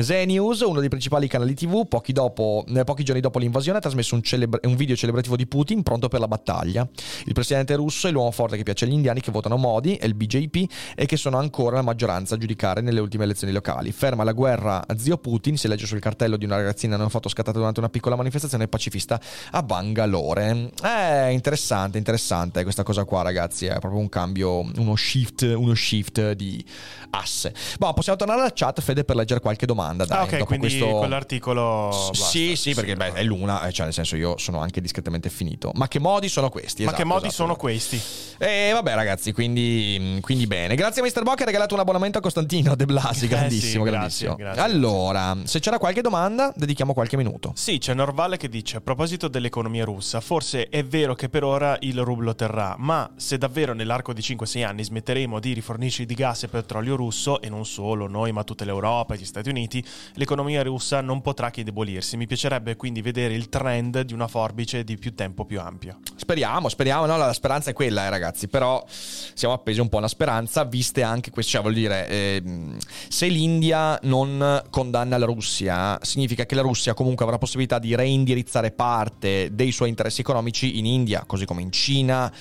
[0.00, 3.80] Z News, uno dei principali canali TV, pochi, dopo, eh, pochi giorni dopo l'invasione ha
[3.82, 6.88] trasmesso un, celebra- un, video celebrativo di Putin pronto per la battaglia.
[7.26, 10.14] Il presidente russo è l'uomo forte che piace agli indiani che votano Modi e il
[10.14, 13.92] BJP e che sono ancora la maggioranza a giudicare nelle ultime elezioni locali.
[13.92, 17.28] Ferma la guerra zio Putin, si legge sul cartello di una ragazzina in una foto
[17.28, 20.70] scattata durante una piccola manifestazione pacifista vista a Bangalore.
[20.80, 23.66] È interessante, interessante questa cosa qua, ragazzi.
[23.66, 26.64] È proprio un cambio, uno shift, uno shift di
[27.10, 27.54] asse.
[27.78, 30.04] Boh, possiamo tornare alla chat, Fede, per leggere qualche domanda.
[30.04, 30.98] Dai, ah, ok, quindi questo...
[30.98, 32.10] quell'articolo.
[32.12, 35.72] Sì, sì, perché beh, è l'una, eh, cioè nel senso io sono anche discretamente finito.
[35.74, 36.82] Ma che modi sono questi?
[36.84, 37.66] Ma esatto, che modi esatto, sono esatto.
[37.66, 38.00] questi?
[38.38, 40.74] E vabbè, ragazzi, quindi, quindi bene.
[40.74, 41.22] Grazie a Mr.
[41.22, 43.26] Bock, ha regalato un abbonamento a Costantino De Blasi.
[43.26, 44.34] Grandissimo, Eh sì, grandissimo.
[44.36, 44.74] grazie, grazie.
[44.74, 47.52] allora, se c'era qualche domanda, dedichiamo qualche minuto.
[47.54, 51.76] Sì, c'è Norvale che dice a proposito dell'economia russa, forse è vero che per ora
[51.80, 56.44] il rublo terrà, ma se davvero nell'arco di 5-6 anni smetteremo di rifornirci di gas
[56.44, 59.82] e petrolio russo, e non solo noi ma tutta l'Europa e gli Stati Uniti,
[60.14, 62.16] l'economia russa non potrà che indebolirsi.
[62.16, 65.98] Mi piacerebbe quindi vedere il trend di una forbice di più tempo più ampio.
[66.16, 67.16] Speriamo, speriamo, no?
[67.16, 68.48] La speranza è quella, eh, ragazzi.
[68.48, 72.76] Però siamo appesi un po' a una speranza, viste anche queste, cioè, vuol dire, ehm,
[73.08, 78.70] se l'India non condanna la Russia, significa che la Russia comunque avrà possibilità di reindirizzare
[78.70, 82.32] parte dei suoi interessi economici in India, così come in Cina.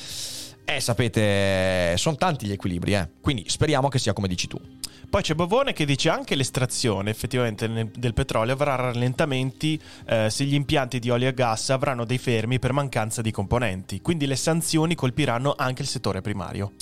[0.72, 3.10] Eh, sapete, sono tanti gli equilibri, eh.
[3.22, 4.62] Quindi speriamo che sia come dici tu.
[5.10, 10.54] Poi c'è Bovone che dice anche l'estrazione effettivamente del petrolio avrà rallentamenti eh, se gli
[10.54, 14.00] impianti di olio e gas avranno dei fermi per mancanza di componenti.
[14.02, 16.74] Quindi le sanzioni colpiranno anche il settore primario.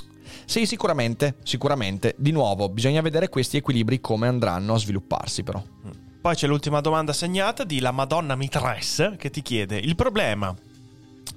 [0.44, 2.14] Sì, sicuramente, sicuramente.
[2.18, 5.64] Di nuovo, bisogna vedere questi equilibri come andranno a svilupparsi, però.
[6.20, 10.54] Poi c'è l'ultima domanda segnata di la Madonna Mitress che ti chiede il problema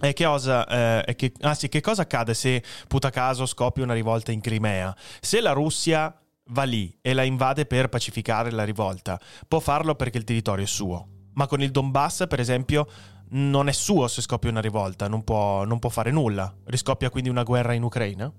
[0.01, 3.93] è che, cosa, eh, che, ah sì, che cosa accade se puta caso scoppia una
[3.93, 4.97] rivolta in Crimea?
[5.21, 6.15] Se la Russia
[6.53, 10.69] va lì e la invade per pacificare la rivolta, può farlo perché il territorio è
[10.69, 11.07] suo.
[11.35, 12.87] Ma con il Donbass, per esempio,
[13.31, 16.53] non è suo se scoppia una rivolta, non può, non può fare nulla.
[16.65, 18.33] Riscoppia quindi una guerra in Ucraina?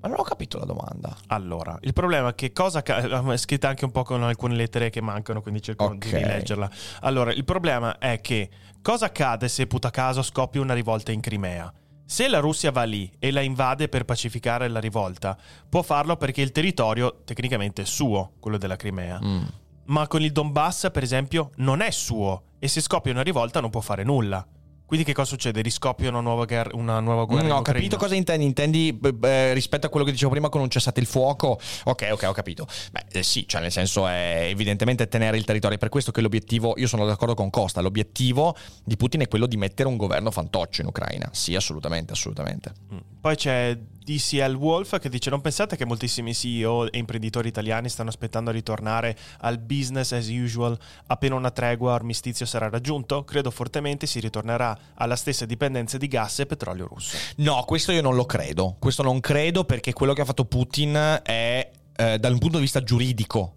[0.00, 1.16] Ma non ho capito la domanda.
[1.28, 5.00] Allora, il problema è che cosa è scritta anche un po' con alcune lettere che
[5.00, 5.96] mancano, quindi cerco Ok.
[6.08, 6.70] di rileggerla.
[7.00, 8.48] Allora, il problema è che
[8.80, 11.72] cosa accade se puta caso scoppia una rivolta in Crimea?
[12.04, 15.36] Se la Russia va lì e la invade per pacificare la rivolta,
[15.68, 19.20] può farlo perché il territorio tecnicamente è suo, quello della Crimea.
[19.22, 19.42] Mm.
[19.86, 23.70] Ma con il Donbass, per esempio, non è suo e se scoppia una rivolta non
[23.70, 24.46] può fare nulla.
[24.88, 25.60] Quindi che cosa succede?
[25.60, 27.46] Riscoppia una nuova, guerra- una nuova guerra?
[27.46, 28.46] No, ho capito cosa intendi.
[28.46, 31.60] Intendi beh, rispetto a quello che dicevo prima con un cessate il fuoco.
[31.84, 32.66] Ok, ok, ho capito.
[32.90, 35.76] Beh, eh, sì, cioè nel senso è evidentemente tenere il territorio.
[35.76, 39.44] È per questo che l'obiettivo, io sono d'accordo con Costa, l'obiettivo di Putin è quello
[39.44, 41.28] di mettere un governo fantoccio in Ucraina.
[41.32, 42.72] Sì, assolutamente, assolutamente.
[42.90, 42.98] Mm.
[43.20, 43.78] Poi c'è
[44.08, 48.54] DCL Wolf che dice: Non pensate che moltissimi CEO e imprenditori italiani stanno aspettando a
[48.54, 50.78] ritornare al business as usual
[51.08, 53.24] appena una tregua armistizio sarà raggiunto?
[53.24, 57.16] Credo fortemente si ritornerà alla stessa dipendenza di gas e petrolio russo.
[57.36, 58.76] No, questo io non lo credo.
[58.78, 62.82] Questo non credo perché quello che ha fatto Putin è, eh, dal punto di vista
[62.82, 63.56] giuridico,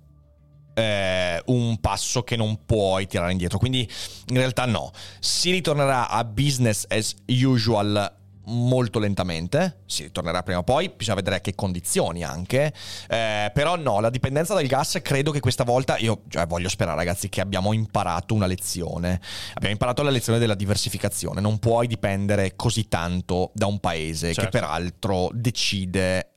[0.74, 3.58] eh, un passo che non puoi tirare indietro.
[3.58, 3.90] Quindi
[4.28, 4.92] in realtà no.
[5.20, 11.36] Si ritornerà a business as usual molto lentamente, si ritornerà prima o poi, bisogna vedere
[11.38, 12.74] a che condizioni anche,
[13.08, 16.98] Eh, però no, la dipendenza dal gas credo che questa volta, io cioè, voglio sperare
[16.98, 19.20] ragazzi che abbiamo imparato una lezione,
[19.54, 24.34] abbiamo imparato la lezione della diversificazione, non puoi dipendere così tanto da un paese che
[24.34, 24.50] Certo.
[24.50, 26.28] peraltro decide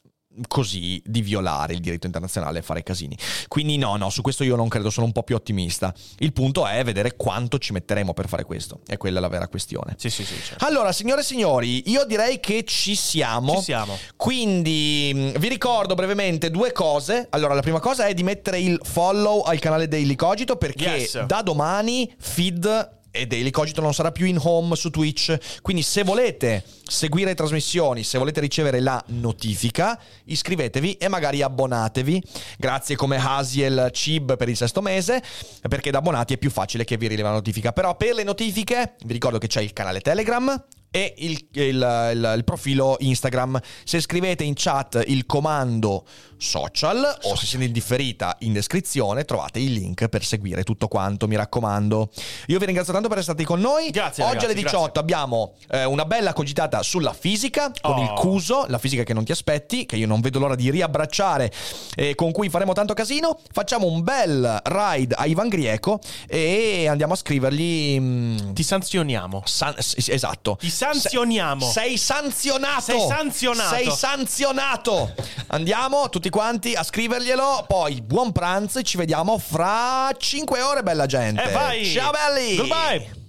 [0.48, 3.16] così di violare il diritto internazionale e fare casini.
[3.48, 5.92] Quindi no, no, su questo io non credo, sono un po' più ottimista.
[6.18, 8.80] Il punto è vedere quanto ci metteremo per fare questo.
[8.86, 9.94] E quella è la vera questione.
[9.98, 10.34] Sì, sì, sì.
[10.42, 10.64] certo.
[10.64, 13.56] Allora, signore e signori, io direi che ci siamo.
[13.56, 13.98] Ci siamo.
[14.16, 17.26] Quindi mh, vi ricordo brevemente due cose.
[17.30, 21.24] Allora, la prima cosa è di mettere il follow al canale Daily Cogito perché Yes.
[21.24, 25.60] da domani feed e Daily Cogito non sarà più in home su Twitch.
[25.62, 32.20] Quindi se volete seguire le trasmissioni, se volete ricevere la notifica, iscrivetevi e magari abbonatevi.
[32.58, 35.22] Grazie come Hasiel Cib per il sesto mese,
[35.68, 37.72] perché da abbonati è più facile che vi arrivi la notifica.
[37.72, 42.34] Però per le notifiche vi ricordo che c'è il canale Telegram, e il, il- il-
[42.36, 43.58] il profilo Instagram.
[43.82, 46.04] Se scrivete in chat il comando
[46.36, 51.26] social o se siete in differita in descrizione trovate il link per seguire tutto quanto,
[51.26, 52.10] mi raccomando.
[52.48, 53.90] Io vi ringrazio tanto per essere stati con noi.
[53.90, 55.00] Grazie, Oggi ragazzi, alle 18 grazie.
[55.00, 58.02] abbiamo eh, una bella cogitata sulla fisica con Oh.
[58.02, 61.50] il Cuso, la fisica che non ti aspetti, che io non vedo l'ora di riabbracciare
[61.96, 63.38] e con cui faremo tanto casino.
[63.50, 69.42] Facciamo un bel ride a Ivan Grieco e andiamo a scrivergli mm, Ti sanzioniamo.
[69.46, 70.56] San- esatto.
[70.60, 71.66] Ti sanzioniamo.
[71.66, 72.80] Se- sei sanzionato.
[72.82, 73.74] Sei sanzionato.
[73.74, 75.14] Sei sanzionato.
[75.48, 77.64] Andiamo tutti quanti a scriverglielo.
[77.66, 81.42] Poi buon pranzo e ci vediamo fra 5 ore, bella gente.
[81.42, 81.84] E vai.
[81.86, 82.56] Ciao belli.
[82.56, 83.22] Goodbye.